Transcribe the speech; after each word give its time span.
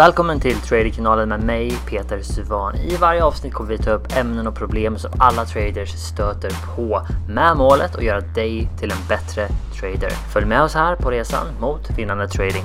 Välkommen 0.00 0.40
till 0.40 0.56
Traderkanalen 0.56 1.28
med 1.28 1.42
mig 1.42 1.72
Peter 1.88 2.22
Suvan. 2.22 2.76
I 2.76 2.96
varje 2.96 3.24
avsnitt 3.24 3.52
kommer 3.52 3.70
vi 3.70 3.78
ta 3.78 3.90
upp 3.90 4.16
ämnen 4.16 4.46
och 4.46 4.54
problem 4.54 4.98
som 4.98 5.10
alla 5.18 5.44
traders 5.44 5.90
stöter 5.90 6.76
på 6.76 7.06
med 7.28 7.56
målet 7.56 7.96
att 7.96 8.04
göra 8.04 8.20
dig 8.20 8.68
till 8.78 8.90
en 8.90 9.08
bättre 9.08 9.48
trader. 9.80 10.10
Följ 10.32 10.46
med 10.46 10.62
oss 10.62 10.74
här 10.74 10.96
på 10.96 11.10
resan 11.10 11.46
mot 11.60 11.98
vinnande 11.98 12.28
trading. 12.28 12.64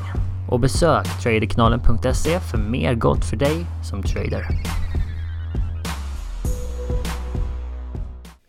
Och 0.50 0.60
besök 0.60 1.06
traderkanalen.se 1.24 2.40
för 2.40 2.58
mer 2.58 2.94
gott 2.94 3.26
för 3.26 3.38
dig 3.38 3.66
som 3.90 4.04
trader. 4.04 4.48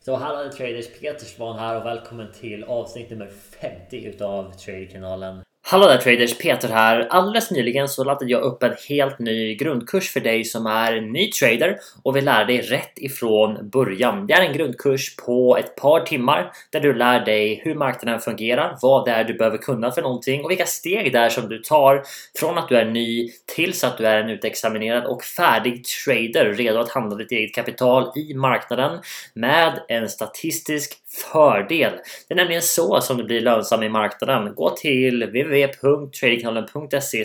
Så 0.05 0.17
hallå 0.17 0.51
traders, 0.57 1.01
Peter 1.01 1.27
Svan 1.27 1.59
här 1.59 1.81
och 1.81 1.87
välkommen 1.87 2.33
till 2.41 2.65
avsnitt 2.65 3.11
nummer 3.11 3.31
50 3.61 4.05
utav 4.05 4.53
Traderkanalen. 4.53 5.46
Hallå 5.69 5.87
där 5.87 5.99
traders! 5.99 6.39
Peter 6.39 6.69
här. 6.69 7.07
Alldeles 7.11 7.51
nyligen 7.51 7.89
så 7.89 8.05
laddade 8.05 8.33
jag 8.33 8.43
upp 8.43 8.63
en 8.63 8.75
helt 8.89 9.19
ny 9.19 9.55
grundkurs 9.55 10.13
för 10.13 10.21
dig 10.21 10.45
som 10.45 10.67
är 10.67 11.01
ny 11.01 11.31
trader 11.31 11.79
och 12.03 12.17
vill 12.17 12.25
lära 12.25 12.45
dig 12.45 12.61
rätt 12.61 12.93
ifrån 12.97 13.71
början. 13.71 14.27
Det 14.27 14.35
är 14.35 14.43
en 14.43 14.53
grundkurs 14.53 15.17
på 15.17 15.57
ett 15.57 15.77
par 15.77 16.01
timmar 16.01 16.53
där 16.71 16.81
du 16.81 16.95
lär 16.95 17.25
dig 17.25 17.61
hur 17.65 17.75
marknaden 17.75 18.21
fungerar, 18.21 18.79
vad 18.83 19.05
det 19.05 19.11
är 19.11 19.25
du 19.25 19.35
behöver 19.35 19.59
kunna 19.59 19.91
för 19.91 20.03
någonting 20.03 20.45
och 20.45 20.51
vilka 20.51 20.67
steg 20.67 21.13
det 21.13 21.19
är 21.19 21.29
som 21.29 21.49
du 21.49 21.59
tar 21.59 22.03
från 22.39 22.59
att 22.59 22.69
du 22.69 22.77
är 22.77 22.85
ny 22.85 23.31
tills 23.57 23.85
att 23.85 23.99
du 23.99 24.07
är 24.07 24.23
en 24.23 24.31
utexaminerad 24.31 25.05
och 25.07 25.25
färdig 25.25 25.85
trader 26.05 26.55
redo 26.55 26.79
att 26.79 26.91
handla 26.91 27.17
ditt 27.17 27.33
eget 27.33 27.55
kapital 27.55 28.13
i 28.17 28.35
marknaden 28.35 29.01
med 29.35 29.81
en 29.89 30.09
statistisk 30.09 30.99
fördel. 31.17 31.93
Det 32.29 32.35
är 32.35 32.37
nämligen 32.37 32.63
så 32.63 33.01
som 33.01 33.17
du 33.17 33.25
blir 33.25 33.41
lönsam 33.41 33.83
i 33.83 33.89
marknaden. 33.89 34.55
Gå 34.55 34.71
till 34.71 35.23
www.tradingkanalen.se 35.23 37.25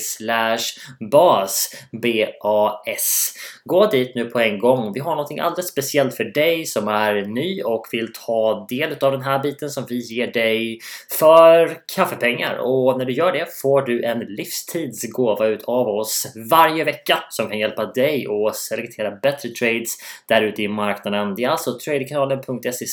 bas 1.12 1.76
BAS. 1.92 3.34
Gå 3.66 3.86
dit 3.86 4.16
nu 4.16 4.26
på 4.26 4.40
en 4.40 4.60
gång. 4.60 4.94
Vi 4.94 5.00
har 5.00 5.12
någonting 5.12 5.40
alldeles 5.40 5.68
speciellt 5.68 6.16
för 6.16 6.24
dig 6.24 6.66
som 6.66 6.88
är 6.88 7.26
ny 7.26 7.62
och 7.62 7.88
vill 7.92 8.14
ta 8.26 8.66
del 8.70 8.96
av 9.02 9.12
den 9.12 9.22
här 9.22 9.40
biten 9.40 9.70
som 9.70 9.86
vi 9.90 10.16
ger 10.16 10.28
dig 10.28 10.80
för 11.20 11.78
kaffepengar. 11.96 12.58
Och 12.58 12.98
när 12.98 13.06
du 13.06 13.14
gör 13.14 13.32
det 13.32 13.46
får 13.62 13.82
du 13.82 14.04
en 14.04 14.20
livstidsgåva 14.20 15.48
ut 15.48 15.64
av 15.64 15.88
oss 15.88 16.34
varje 16.52 16.84
vecka 16.84 17.24
som 17.30 17.50
kan 17.50 17.60
hjälpa 17.60 17.86
dig 17.86 18.28
att 18.48 18.56
selektera 18.56 19.12
bättre 19.12 19.50
trades 19.50 19.96
där 20.28 20.42
ute 20.42 20.62
i 20.62 20.68
marknaden. 20.68 21.36
Det 21.36 21.44
är 21.44 21.50
alltså 21.50 21.80
tradingkanalen.se 21.80 22.86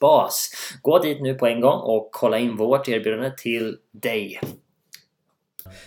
bas 0.00 0.39
Gå 0.82 0.98
dit 0.98 1.22
nu 1.22 1.34
på 1.34 1.46
en 1.46 1.60
gång 1.60 1.80
och 1.80 2.08
kolla 2.12 2.38
in 2.38 2.56
vårt 2.56 2.88
erbjudande 2.88 3.30
till 3.36 3.76
dig. 3.90 4.40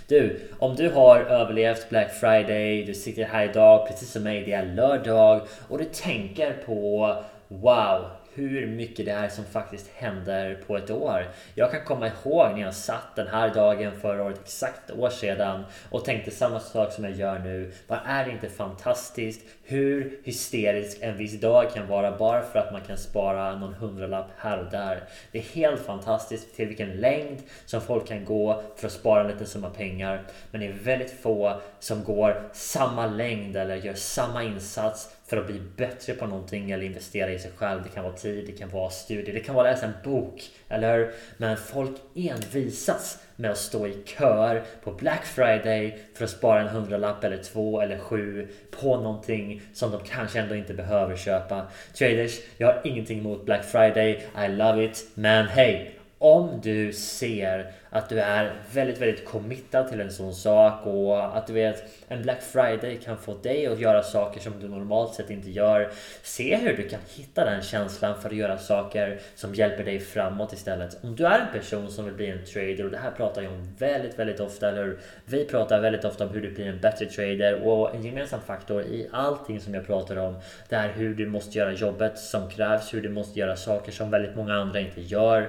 Du, 0.07 0.39
om 0.59 0.75
du 0.75 0.89
har 0.89 1.19
överlevt 1.19 1.89
Black 1.89 2.13
Friday, 2.13 2.85
du 2.85 2.93
sitter 2.93 3.23
här 3.23 3.49
idag 3.49 3.87
precis 3.87 4.11
som 4.11 4.23
mig, 4.23 4.43
det 4.43 4.51
är 4.51 4.65
lördag 4.65 5.41
och 5.69 5.77
du 5.77 5.85
tänker 5.85 6.63
på 6.65 7.15
Wow, 7.47 8.05
hur 8.33 8.67
mycket 8.67 9.05
det 9.05 9.11
är 9.11 9.29
som 9.29 9.45
faktiskt 9.45 9.89
händer 9.95 10.63
på 10.67 10.77
ett 10.77 10.91
år. 10.91 11.27
Jag 11.55 11.71
kan 11.71 11.83
komma 11.85 12.07
ihåg 12.07 12.51
när 12.51 12.61
jag 12.61 12.73
satt 12.73 13.15
den 13.15 13.27
här 13.27 13.53
dagen 13.53 13.91
förra 14.01 14.23
året, 14.23 14.39
exakt 14.43 14.89
ett 14.89 14.97
år 14.97 15.09
sedan 15.09 15.63
och 15.89 16.05
tänkte 16.05 16.31
samma 16.31 16.59
sak 16.59 16.91
som 16.91 17.03
jag 17.03 17.13
gör 17.13 17.39
nu. 17.39 17.71
Vad 17.87 17.99
är 18.05 18.25
det 18.25 18.31
inte 18.31 18.49
fantastiskt 18.49 19.41
hur 19.63 20.19
hysterisk 20.23 20.97
en 21.01 21.17
viss 21.17 21.41
dag 21.41 21.73
kan 21.73 21.87
vara 21.87 22.17
bara 22.17 22.41
för 22.41 22.59
att 22.59 22.71
man 22.71 22.81
kan 22.81 22.97
spara 22.97 23.55
någon 23.55 23.73
hundralapp 23.73 24.29
här 24.37 24.59
och 24.59 24.71
där. 24.71 25.03
Det 25.31 25.37
är 25.37 25.43
helt 25.43 25.81
fantastiskt 25.81 26.55
till 26.55 26.67
vilken 26.67 26.89
längd 26.89 27.37
som 27.65 27.81
folk 27.81 28.07
kan 28.07 28.25
gå 28.25 28.63
för 28.75 28.87
att 28.87 28.93
spara 28.93 29.21
en 29.21 29.27
liten 29.27 29.47
summa 29.47 29.69
pengar. 29.69 30.23
Men 30.51 30.61
det 30.61 30.67
är 30.67 30.73
väldigt 30.73 31.21
få 31.21 31.61
som 31.79 32.03
går 32.03 32.49
samma 32.53 33.07
längd 33.07 33.55
eller 33.57 33.75
gör 33.75 33.93
samma 33.93 34.43
insats 34.43 35.15
för 35.25 35.37
att 35.37 35.47
bli 35.47 35.61
bättre 35.77 36.13
på 36.13 36.27
någonting 36.27 36.71
eller 36.71 36.85
investera 36.85 37.31
i 37.31 37.39
sig 37.39 37.51
själv. 37.55 37.83
Det 37.83 37.89
kan 37.89 38.03
vara 38.03 38.13
tid, 38.13 38.45
det 38.45 38.51
kan 38.51 38.69
vara 38.69 38.89
studier, 38.89 39.33
det 39.33 39.39
kan 39.39 39.55
vara 39.55 39.71
läsa 39.71 39.85
en 39.85 39.93
bok. 40.03 40.49
Eller 40.69 41.11
Men 41.37 41.57
folk 41.57 41.91
envisas 42.15 43.19
med 43.35 43.51
att 43.51 43.57
stå 43.57 43.87
i 43.87 44.03
köer 44.05 44.63
på 44.83 44.91
Black 44.91 45.25
Friday 45.25 45.97
för 46.13 46.23
att 46.23 46.31
spara 46.31 46.61
en 46.61 46.67
hundralapp 46.67 47.23
eller 47.23 47.37
två 47.37 47.81
eller 47.81 47.97
sju 47.97 48.47
på 48.71 48.97
någonting 48.97 49.61
som 49.73 49.91
de 49.91 50.01
kanske 50.03 50.39
ändå 50.39 50.55
inte 50.55 50.73
behöver 50.73 51.15
köpa. 51.15 51.67
Traders, 51.93 52.39
jag 52.57 52.67
har 52.67 52.81
ingenting 52.83 53.19
emot 53.19 53.45
Black 53.45 53.65
Friday, 53.65 54.27
I 54.45 54.47
love 54.47 54.85
it, 54.85 55.07
men 55.13 55.47
hej! 55.47 55.99
Om 56.17 56.59
du 56.63 56.93
ser 56.93 57.71
att 57.93 58.09
du 58.09 58.19
är 58.19 58.53
väldigt, 58.71 59.01
väldigt 59.01 59.25
committad 59.25 59.89
till 59.89 60.01
en 60.01 60.11
sån 60.11 60.33
sak 60.33 60.85
och 60.85 61.37
att 61.37 61.47
du 61.47 61.53
vet 61.53 61.83
en 62.07 62.21
Black 62.21 62.41
Friday 62.41 62.97
kan 62.97 63.17
få 63.17 63.33
dig 63.33 63.67
att 63.67 63.79
göra 63.79 64.03
saker 64.03 64.39
som 64.39 64.53
du 64.59 64.67
normalt 64.67 65.13
sett 65.13 65.29
inte 65.29 65.51
gör. 65.51 65.91
Se 66.23 66.55
hur 66.55 66.77
du 66.77 66.89
kan 66.89 66.99
hitta 67.15 67.45
den 67.45 67.61
känslan 67.61 68.21
för 68.21 68.29
att 68.29 68.35
göra 68.35 68.57
saker 68.57 69.19
som 69.35 69.55
hjälper 69.55 69.83
dig 69.83 69.99
framåt 69.99 70.53
istället. 70.53 71.03
Om 71.03 71.15
du 71.15 71.25
är 71.25 71.39
en 71.39 71.59
person 71.59 71.91
som 71.91 72.05
vill 72.05 72.13
bli 72.13 72.29
en 72.29 72.45
trader 72.45 72.85
och 72.85 72.91
det 72.91 72.97
här 72.97 73.11
pratar 73.11 73.41
jag 73.41 73.53
om 73.53 73.75
väldigt, 73.77 74.19
väldigt 74.19 74.39
ofta, 74.39 74.69
eller 74.69 74.97
vi 75.25 75.45
pratar 75.45 75.79
väldigt 75.79 76.05
ofta 76.05 76.25
om 76.25 76.29
hur 76.29 76.41
du 76.41 76.51
blir 76.51 76.67
en 76.67 76.79
bättre 76.79 77.05
trader 77.05 77.67
och 77.67 77.95
en 77.95 78.03
gemensam 78.03 78.41
faktor 78.41 78.81
i 78.81 79.07
allting 79.11 79.59
som 79.59 79.73
jag 79.73 79.87
pratar 79.87 80.17
om 80.17 80.35
det 80.69 80.75
är 80.75 80.89
hur 80.89 81.15
du 81.15 81.25
måste 81.25 81.57
göra 81.57 81.73
jobbet 81.73 82.19
som 82.19 82.49
krävs, 82.49 82.93
hur 82.93 83.01
du 83.01 83.09
måste 83.09 83.39
göra 83.39 83.55
saker 83.55 83.91
som 83.91 84.11
väldigt 84.11 84.35
många 84.35 84.53
andra 84.53 84.79
inte 84.79 85.01
gör. 85.01 85.41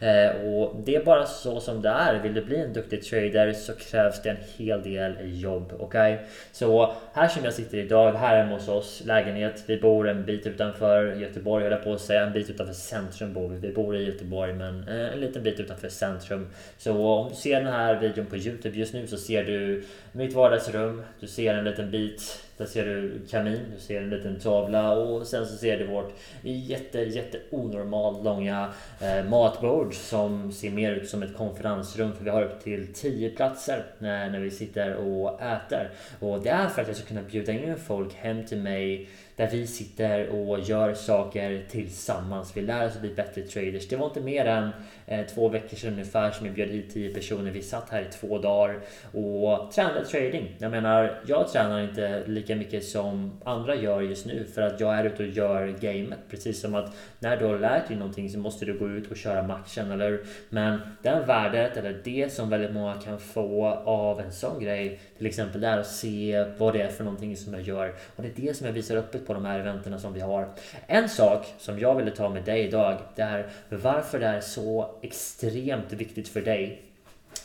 Eh, 0.00 0.46
och 0.46 0.76
det 0.84 0.96
är 0.96 1.04
bara 1.04 1.26
så 1.26 1.60
som 1.60 1.82
det 1.82 1.91
är. 1.92 2.22
Vill 2.22 2.34
du 2.34 2.44
bli 2.44 2.60
en 2.60 2.72
duktig 2.72 3.02
trader 3.02 3.52
så 3.52 3.72
krävs 3.72 4.22
det 4.22 4.30
en 4.30 4.36
hel 4.56 4.82
del 4.82 5.14
jobb. 5.40 5.72
Okej? 5.78 6.14
Okay? 6.14 6.26
Så 6.52 6.94
här 7.12 7.28
som 7.28 7.44
jag 7.44 7.54
sitter 7.54 7.78
idag, 7.78 8.12
här 8.12 8.36
hemma 8.36 8.54
hos 8.54 8.68
oss, 8.68 9.02
lägenhet. 9.06 9.64
Vi 9.66 9.80
bor 9.80 10.08
en 10.08 10.24
bit 10.24 10.46
utanför 10.46 11.14
Göteborg, 11.14 11.62
höll 11.64 11.72
jag 11.72 11.84
på 11.84 11.92
att 11.92 12.00
säga. 12.00 12.26
En 12.26 12.32
bit 12.32 12.50
utanför 12.50 12.74
centrum 12.74 13.32
bor 13.32 13.48
vi. 13.48 13.58
Vi 13.68 13.74
bor 13.74 13.96
i 13.96 14.04
Göteborg, 14.04 14.52
men 14.52 14.88
eh, 14.88 15.12
en 15.12 15.20
liten 15.20 15.42
bit 15.42 15.60
utanför 15.60 15.88
centrum. 15.88 16.48
Så 16.78 17.06
om 17.06 17.28
du 17.28 17.34
ser 17.34 17.60
den 17.60 17.72
här 17.72 18.00
videon 18.00 18.26
på 18.26 18.36
Youtube 18.36 18.78
just 18.78 18.94
nu 18.94 19.06
så 19.06 19.16
ser 19.16 19.44
du 19.44 19.84
mitt 20.12 20.34
vardagsrum. 20.34 21.02
Du 21.20 21.26
ser 21.26 21.54
en 21.54 21.64
liten 21.64 21.90
bit 21.90 22.42
där 22.62 22.68
ser 22.68 22.84
du 22.84 23.20
kamin, 23.30 23.60
du 23.74 23.80
ser 23.80 24.02
en 24.02 24.10
liten 24.10 24.40
tavla 24.40 24.92
och 24.92 25.26
sen 25.26 25.46
så 25.46 25.56
ser 25.56 25.78
du 25.78 25.86
vårt 25.86 26.12
jätte, 26.42 26.98
jätte 26.98 27.38
onormalt 27.50 28.24
långa 28.24 28.72
eh, 29.00 29.24
matbord 29.24 29.94
som 29.94 30.52
ser 30.52 30.70
mer 30.70 30.92
ut 30.92 31.08
som 31.08 31.22
ett 31.22 31.36
konferensrum 31.36 32.12
för 32.12 32.24
vi 32.24 32.30
har 32.30 32.42
upp 32.42 32.62
till 32.64 32.94
10 32.94 33.30
platser 33.30 33.84
när, 33.98 34.30
när 34.30 34.40
vi 34.40 34.50
sitter 34.50 34.94
och 34.94 35.42
äter. 35.42 35.90
Och 36.20 36.42
det 36.42 36.50
är 36.50 36.68
för 36.68 36.82
att 36.82 36.88
jag 36.88 36.96
ska 36.96 37.06
kunna 37.06 37.22
bjuda 37.22 37.52
in 37.52 37.76
folk 37.76 38.14
hem 38.14 38.46
till 38.46 38.58
mig 38.58 39.08
där 39.36 39.50
vi 39.50 39.66
sitter 39.66 40.28
och 40.28 40.60
gör 40.60 40.94
saker 40.94 41.64
tillsammans. 41.70 42.56
Vi 42.56 42.62
lär 42.62 42.86
oss 42.86 42.94
att 42.94 43.00
bli 43.00 43.14
bättre 43.14 43.42
traders. 43.42 43.88
Det 43.88 43.96
var 43.96 44.06
inte 44.06 44.20
mer 44.20 44.44
än 44.44 44.70
Eh, 45.06 45.26
två 45.26 45.48
veckor 45.48 45.76
sedan 45.76 45.92
ungefär 45.92 46.30
som 46.30 46.46
jag 46.46 46.54
bjöd 46.54 46.68
hit 46.68 46.94
10 46.94 47.14
personer. 47.14 47.50
Vi 47.50 47.62
satt 47.62 47.90
här 47.90 48.02
i 48.02 48.04
två 48.04 48.38
dagar 48.38 48.80
och 49.12 49.72
tränade 49.72 50.04
trading. 50.04 50.56
Jag 50.58 50.70
menar, 50.70 51.20
jag 51.26 51.48
tränar 51.48 51.80
inte 51.80 52.22
lika 52.26 52.56
mycket 52.56 52.84
som 52.84 53.40
andra 53.44 53.74
gör 53.74 54.00
just 54.00 54.26
nu 54.26 54.44
för 54.54 54.62
att 54.62 54.80
jag 54.80 54.94
är 54.94 55.04
ute 55.04 55.22
och 55.22 55.28
gör 55.28 55.66
gamet. 55.80 56.18
Precis 56.30 56.60
som 56.60 56.74
att 56.74 56.96
när 57.18 57.36
du 57.36 57.44
har 57.44 57.58
lärt 57.58 57.88
dig 57.88 57.96
någonting 57.96 58.30
så 58.30 58.38
måste 58.38 58.64
du 58.64 58.78
gå 58.78 58.88
ut 58.88 59.10
och 59.10 59.16
köra 59.16 59.42
matchen, 59.42 59.90
eller 59.90 60.20
Men 60.48 60.80
det 61.02 61.22
värdet, 61.26 61.76
eller 61.76 62.00
det 62.04 62.32
som 62.32 62.50
väldigt 62.50 62.72
många 62.72 62.94
kan 62.94 63.18
få 63.18 63.66
av 63.84 64.20
en 64.20 64.32
sån 64.32 64.60
grej, 64.60 65.00
till 65.18 65.26
exempel 65.26 65.60
det 65.60 65.68
är 65.68 65.78
att 65.78 65.86
se 65.86 66.44
vad 66.58 66.72
det 66.72 66.82
är 66.82 66.88
för 66.88 67.04
någonting 67.04 67.36
som 67.36 67.54
jag 67.54 67.62
gör. 67.62 67.94
Och 68.16 68.22
det 68.22 68.28
är 68.28 68.46
det 68.46 68.56
som 68.56 68.66
jag 68.66 68.74
visar 68.74 68.96
öppet 68.96 69.26
på 69.26 69.34
de 69.34 69.44
här 69.44 69.60
eventerna 69.60 69.98
som 69.98 70.12
vi 70.12 70.20
har. 70.20 70.48
En 70.86 71.08
sak 71.08 71.46
som 71.58 71.78
jag 71.78 71.94
ville 71.94 72.10
ta 72.10 72.28
med 72.28 72.44
dig 72.44 72.60
idag, 72.60 72.98
det 73.14 73.22
är 73.22 73.48
varför 73.68 74.20
det 74.20 74.26
är 74.26 74.40
så 74.40 74.98
extremt 75.02 75.92
viktigt 75.92 76.28
för 76.28 76.42
dig. 76.42 76.91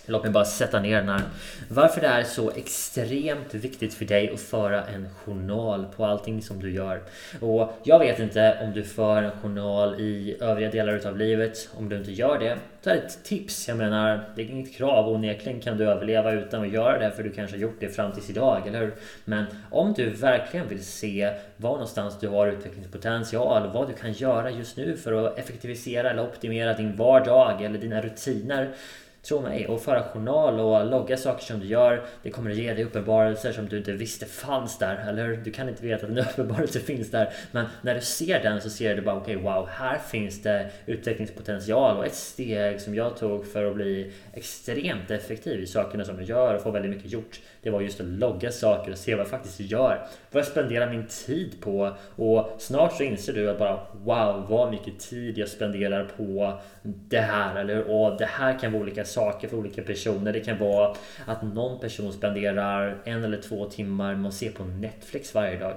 Låt 0.10 0.24
mig 0.24 0.32
bara 0.32 0.46
sätta 0.46 0.80
ner 0.80 0.98
den 0.98 1.10
här. 1.10 1.22
Varför 1.70 2.02
det 2.02 2.08
är 2.08 2.24
så 2.24 2.52
extremt 2.52 3.54
viktigt 3.54 3.94
för 3.94 4.06
dig 4.06 4.32
att 4.34 4.40
föra 4.40 4.86
en 4.86 5.10
journal 5.10 5.86
på 5.96 6.06
allting 6.06 6.42
som 6.42 6.60
du 6.60 6.72
gör. 6.72 7.02
Och 7.40 7.74
jag 7.84 8.00
vet 8.00 8.20
inte 8.20 8.58
om 8.62 8.74
du 8.74 8.84
för 8.84 9.24
en 9.24 9.32
journal 9.32 10.00
i 10.00 10.38
övriga 10.42 10.72
delar 10.72 10.94
utav 10.94 11.18
livet. 11.18 11.70
Om 11.78 11.90
du 11.90 11.98
inte 11.98 12.12
gör 12.12 12.40
det, 12.40 12.58
så 12.82 12.90
är 12.90 12.94
det 12.94 13.02
ett 13.02 13.24
tips. 13.24 13.68
Jag 13.68 13.78
menar, 13.78 14.24
det 14.36 14.42
är 14.42 14.46
inget 14.46 14.76
krav. 14.76 15.10
Onekligen 15.10 15.62
kan 15.62 15.78
du 15.78 15.90
överleva 15.90 16.32
utan 16.32 16.62
att 16.62 16.72
göra 16.72 17.00
det 17.00 17.12
för 17.12 17.24
du 17.24 17.32
kanske 17.32 17.56
har 17.56 17.62
gjort 17.62 17.80
det 17.80 17.90
fram 17.90 18.12
tills 18.12 18.30
idag, 18.30 18.68
eller 18.68 18.80
hur? 18.80 18.94
Men 19.26 19.46
om 19.72 19.94
du 19.94 20.10
verkligen 20.10 20.68
vill 20.68 20.86
se 20.86 21.34
var 21.58 21.72
någonstans 21.72 22.20
du 22.20 22.28
har 22.28 22.48
utvecklingspotential, 22.48 23.72
vad 23.74 23.88
du 23.88 23.94
kan 23.94 24.14
göra 24.14 24.52
just 24.52 24.78
nu 24.78 24.98
för 24.98 25.14
att 25.14 25.40
effektivisera 25.40 26.10
eller 26.10 26.24
optimera 26.24 26.74
din 26.74 26.96
vardag 26.96 27.62
eller 27.62 27.80
dina 27.80 28.02
rutiner 28.02 28.74
Tro 29.22 29.42
mig, 29.42 29.68
och 29.68 29.82
föra 29.82 30.04
journal 30.04 30.60
och 30.60 30.86
logga 30.86 31.18
saker 31.18 31.46
som 31.46 31.60
du 31.60 31.66
gör. 31.66 32.06
Det 32.24 32.30
kommer 32.30 32.52
att 32.52 32.58
ge 32.58 32.74
dig 32.74 32.84
uppenbarelser 32.84 33.52
som 33.52 33.68
du 33.68 33.78
inte 33.78 33.92
visste 33.92 34.26
fanns 34.26 34.78
där 34.78 35.06
Eller? 35.10 35.28
Du 35.28 35.52
kan 35.52 35.70
inte 35.70 35.84
veta 35.84 36.06
att 36.06 36.12
en 36.12 36.18
uppenbarelse 36.34 36.80
finns 36.80 37.12
där. 37.12 37.34
Men 37.52 37.66
när 37.82 37.96
du 37.96 38.02
ser 38.02 38.44
den 38.44 38.62
så 38.62 38.70
ser 38.70 38.96
du 38.96 39.02
bara 39.02 39.16
okej 39.16 39.38
okay, 39.38 39.52
wow, 39.54 39.68
här 39.68 39.98
finns 39.98 40.42
det 40.42 40.70
utvecklingspotential 40.86 41.98
och 41.98 42.06
ett 42.06 42.16
steg 42.16 42.82
som 42.82 42.96
jag 42.96 43.18
tog 43.18 43.48
för 43.48 43.66
att 43.66 43.76
bli 43.76 44.14
extremt 44.34 45.12
effektiv 45.12 45.64
i 45.64 45.68
sakerna 45.68 46.04
som 46.04 46.16
jag 46.16 46.30
gör 46.30 46.56
och 46.56 46.62
få 46.62 46.72
väldigt 46.72 46.92
mycket 46.92 47.12
gjort. 47.12 47.40
Det 47.62 47.70
var 47.70 47.82
just 47.82 48.00
att 48.00 48.08
logga 48.08 48.52
saker 48.52 48.92
och 48.92 48.98
se 48.98 49.16
vad 49.16 49.20
jag 49.20 49.30
faktiskt 49.30 49.60
gör. 49.60 50.08
Vad 50.32 50.40
jag 50.40 50.48
spenderar 50.48 50.90
min 50.90 51.08
tid 51.08 51.62
på? 51.62 51.96
Och 52.16 52.56
snart 52.60 52.94
så 52.94 53.04
inser 53.04 53.34
du 53.34 53.50
att 53.50 53.60
bara 53.60 53.80
wow, 53.94 54.46
vad 54.50 54.72
mycket 54.72 55.00
tid 55.00 55.38
jag 55.38 55.50
spenderar 55.50 56.04
på 56.18 56.60
det 56.82 57.20
här 57.20 57.56
eller 57.56 57.92
och 57.92 58.18
det 58.18 58.26
här 58.26 58.60
kan 58.60 58.72
vara 58.72 58.82
olika 58.82 59.06
saker 59.06 59.17
saker 59.18 59.48
för 59.48 59.58
olika 59.58 59.82
personer. 59.82 60.34
Det 60.34 60.40
kan 60.40 60.58
vara 60.58 60.96
att 61.26 61.44
någon 61.44 61.80
person 61.80 62.14
spenderar 62.14 62.98
en 63.04 63.24
eller 63.24 63.42
två 63.42 63.66
timmar 63.66 64.16
med 64.16 64.28
att 64.28 64.34
se 64.34 64.50
på 64.50 64.64
Netflix 64.64 65.34
varje 65.34 65.60
dag. 65.60 65.76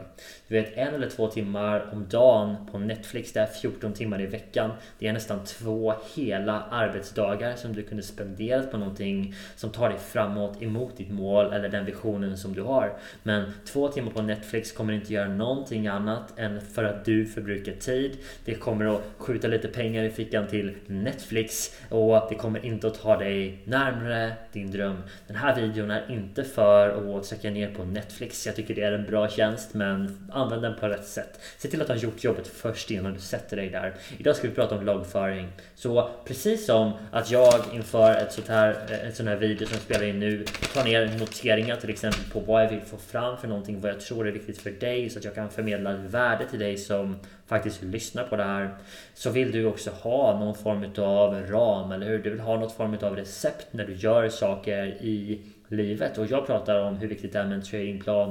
Du 0.49 0.55
vet 0.55 0.77
en 0.77 0.95
eller 0.95 1.11
två 1.11 1.27
timmar 1.27 1.89
om 1.93 2.07
dagen 2.09 2.57
på 2.73 2.79
Netflix, 2.79 3.33
det 3.33 3.41
är 3.41 3.47
14 3.47 3.93
timmar 3.93 4.21
i 4.21 4.27
veckan. 4.27 4.71
Det 4.99 5.07
är 5.07 5.13
nästan 5.13 5.45
två 5.45 5.95
hela 6.15 6.63
arbetsdagar 6.63 7.57
som 7.57 7.73
du 7.73 7.83
kunde 7.83 8.03
spendera 8.03 8.63
på 8.63 8.79
någonting 8.79 9.35
som 9.57 9.71
tar 9.71 9.89
dig 9.89 9.99
framåt 9.99 10.63
emot 10.63 10.97
ditt 10.97 11.11
mål 11.11 11.53
eller 11.53 11.69
den 11.69 11.85
visionen 11.85 12.37
som 12.37 12.55
du 12.55 12.63
har. 12.63 12.93
Men 13.23 13.53
två 13.65 13.89
timmar 13.89 14.11
på 14.13 14.23
Netflix 14.23 14.73
kommer 14.73 14.93
inte 14.93 15.13
göra 15.13 15.29
någonting 15.29 15.87
annat 15.87 16.39
än 16.39 16.61
för 16.61 16.85
att 16.85 17.05
du 17.05 17.27
förbrukar 17.27 17.73
tid. 17.73 18.19
Det 18.45 18.55
kommer 18.55 18.97
att 18.97 19.03
skjuta 19.19 19.49
lite 19.49 19.69
pengar 19.69 20.05
i 20.05 20.11
fickan 20.11 20.47
till 20.47 20.77
Netflix 20.87 21.81
och 21.89 22.27
det 22.29 22.35
kommer 22.35 22.67
inte 22.67 22.87
att 22.87 23.03
ta 23.03 23.20
dig 23.21 23.63
närmre 23.65 24.33
din 24.53 24.71
dröm. 24.71 25.03
Den 25.27 25.37
här 25.37 25.61
videon 25.61 25.91
är 25.91 26.11
inte 26.11 26.45
för 26.45 27.19
att 27.19 27.25
trycka 27.25 27.51
ner 27.51 27.75
på 27.75 27.85
Netflix. 27.85 28.47
Jag 28.47 28.57
tycker 28.57 28.75
det 28.75 28.83
är 28.83 28.93
en 28.93 29.05
bra 29.05 29.29
tjänst 29.29 29.75
men 29.75 30.29
använd 30.33 30.63
den 30.63 30.75
på 30.81 30.89
rätt 30.89 31.07
sätt. 31.07 31.41
Se 31.59 31.69
till 31.69 31.83
att 31.83 31.89
ha 31.89 31.97
gjort 31.97 32.25
jobbet 32.25 32.49
först 32.49 32.91
innan 32.91 33.15
du 33.15 33.21
sätter 33.21 33.57
dig 33.57 33.71
där. 33.71 33.95
Idag 34.19 34.37
ska 34.37 34.49
vi 34.49 34.55
prata 34.55 34.79
om 34.79 34.85
loggföring. 34.85 35.49
Så 35.75 36.11
precis 36.25 36.67
som 36.67 36.93
att 37.11 37.31
jag 37.31 37.55
inför 37.75 38.15
ett 38.15 38.33
sånt 38.33 38.49
här, 38.49 38.77
en 39.05 39.13
sån 39.13 39.29
här 39.29 39.37
video 39.37 39.67
som 39.67 39.75
jag 39.75 39.83
spelar 39.83 40.05
in 40.05 40.21
nu 40.21 40.45
tar 40.75 40.85
ner 40.85 41.19
noteringar 41.19 41.77
till 41.77 41.91
exempel 41.91 42.25
på 42.33 42.41
vad 42.41 42.65
jag 42.65 42.71
vill 42.71 42.81
få 42.81 42.97
fram 42.97 43.37
för 43.39 43.49
någonting, 43.49 43.81
vad 43.81 43.91
jag 43.91 44.01
tror 44.01 44.29
är 44.29 44.33
viktigt 44.33 44.59
för 44.59 44.71
dig 44.71 45.11
så 45.11 45.19
att 45.19 45.25
jag 45.25 45.35
kan 45.35 45.51
förmedla 45.51 45.93
värde 45.93 46.47
till 46.51 46.59
dig 46.59 46.77
som 46.77 47.17
faktiskt 47.51 47.83
lyssnar 47.83 48.25
på 48.25 48.37
det 48.37 48.45
här 48.45 48.75
så 49.15 49.31
vill 49.31 49.53
du 49.53 49.67
också 49.67 49.91
ha 49.91 50.39
någon 50.39 50.55
form 50.55 50.85
av 50.99 51.35
ram 51.35 51.93
eller 51.93 52.07
hur? 52.07 52.19
Du 52.19 52.31
vill 52.31 52.41
ha 52.41 52.59
något 52.59 52.73
form 52.73 52.97
av 53.03 53.17
recept 53.17 53.67
när 53.71 53.87
du 53.87 53.95
gör 53.95 54.29
saker 54.29 54.87
i 54.87 55.41
livet 55.69 56.19
och 56.19 56.27
jag 56.27 56.47
pratar 56.47 56.81
om 56.81 56.97
hur 56.97 57.09
viktigt 57.09 57.33
det 57.33 57.39
är 57.39 57.45
med 57.45 57.55
en 57.55 57.63
tradingplan 57.63 58.31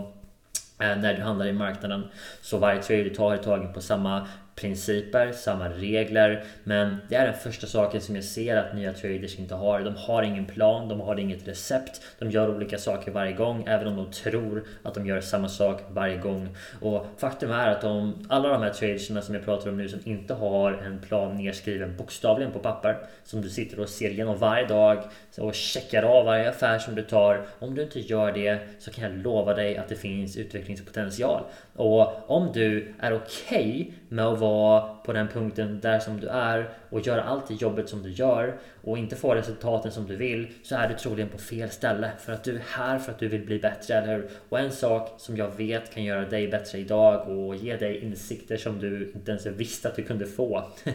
eh, 0.80 0.98
när 0.98 1.14
du 1.14 1.22
handlar 1.22 1.48
i 1.48 1.54
marknaden. 1.54 2.04
Så 2.42 2.58
varje 2.58 2.82
trade 2.82 3.04
du 3.04 3.10
tar 3.10 3.34
är 3.34 3.38
tagen 3.38 3.74
på 3.74 3.82
samma 3.82 4.28
principer, 4.60 5.32
samma 5.32 5.70
regler. 5.70 6.44
Men 6.64 6.98
det 7.10 7.16
är 7.16 7.26
den 7.26 7.34
första 7.34 7.68
saken 7.68 8.02
som 8.02 8.16
jag 8.16 8.24
ser 8.24 8.58
att 8.58 8.76
nya 8.76 8.94
traders 8.94 9.40
inte 9.40 9.56
har. 9.56 9.80
De 9.82 9.96
har 9.96 10.24
ingen 10.24 10.46
plan, 10.46 10.90
de 10.90 11.00
har 11.00 11.20
inget 11.20 11.48
recept. 11.48 12.02
De 12.20 12.32
gör 12.32 12.56
olika 12.56 12.78
saker 12.78 13.12
varje 13.12 13.34
gång, 13.34 13.64
även 13.68 13.88
om 13.88 13.96
de 13.96 14.12
tror 14.12 14.64
att 14.84 14.94
de 14.94 15.06
gör 15.06 15.22
samma 15.22 15.50
sak 15.50 15.82
varje 15.90 16.18
gång. 16.18 16.48
Och 16.82 17.06
faktum 17.18 17.52
är 17.52 17.72
att 17.72 17.82
de, 17.82 18.26
alla 18.30 18.50
de 18.50 18.62
här 18.62 18.70
traderserna 18.70 19.22
som 19.22 19.36
jag 19.36 19.46
pratar 19.46 19.70
om 19.70 19.78
nu 19.78 19.90
som 19.90 20.00
inte 20.04 20.34
har 20.34 20.72
en 20.72 21.00
plan 21.00 21.36
nedskriven 21.36 21.98
bokstavligen 21.98 22.54
på 22.54 22.60
papper 22.60 22.98
som 23.24 23.42
du 23.42 23.50
sitter 23.50 23.80
och 23.80 23.90
ser 23.90 24.10
igenom 24.10 24.38
varje 24.38 24.68
dag 24.68 25.04
och 25.38 25.54
checkar 25.56 26.04
av 26.04 26.26
varje 26.26 26.50
affär 26.50 26.80
som 26.80 26.96
du 26.96 27.02
tar. 27.02 27.46
Om 27.60 27.76
du 27.76 27.84
inte 27.84 28.00
gör 28.00 28.32
det 28.32 28.60
så 28.80 28.92
kan 28.92 29.04
jag 29.04 29.24
lova 29.24 29.54
dig 29.54 29.78
att 29.78 29.90
det 29.90 29.96
finns 29.96 30.38
utvecklingspotential. 30.38 31.44
Och 31.80 32.30
om 32.30 32.52
du 32.54 32.94
är 33.00 33.14
okej 33.14 33.82
okay 33.82 33.94
med 34.08 34.26
att 34.26 34.40
vara 34.40 34.82
på 35.06 35.14
den 35.14 35.28
punkten 35.28 35.80
där 35.80 36.00
som 36.00 36.20
du 36.20 36.28
är 36.28 36.70
och 36.90 37.08
göra 37.08 37.24
allt 37.24 37.48
det 37.48 37.54
jobbet 37.54 37.90
som 37.90 38.04
du 38.04 38.12
gör 38.12 38.58
och 38.82 38.98
inte 38.98 39.16
få 39.16 39.36
resultaten 39.36 39.92
som 39.92 40.08
du 40.08 40.16
vill 40.16 40.48
så 40.64 40.76
är 40.76 40.90
du 40.90 40.96
troligen 40.96 41.30
på 41.30 41.38
fel 41.38 41.70
ställe 41.70 42.12
för 42.20 42.34
att 42.34 42.44
du 42.44 42.56
är 42.56 42.64
här 42.68 43.00
för 43.00 43.12
att 43.12 43.20
du 43.20 43.28
vill 43.28 43.46
bli 43.46 43.60
bättre, 43.60 43.94
eller 43.94 44.16
hur? 44.16 44.30
Och 44.50 44.60
en 44.60 44.72
sak 44.72 45.14
som 45.18 45.38
jag 45.38 45.58
vet 45.58 45.94
kan 45.94 46.04
göra 46.04 46.26
dig 46.26 46.48
bättre 46.48 46.78
idag 46.78 47.30
och 47.30 47.56
ge 47.56 47.78
dig 47.78 47.98
insikter 48.04 48.58
som 48.58 48.80
du 48.80 49.12
inte 49.16 49.32
ens 49.32 49.46
visste 49.46 49.88
att 49.88 49.96
du 49.96 50.04
kunde 50.04 50.26
få. 50.26 50.64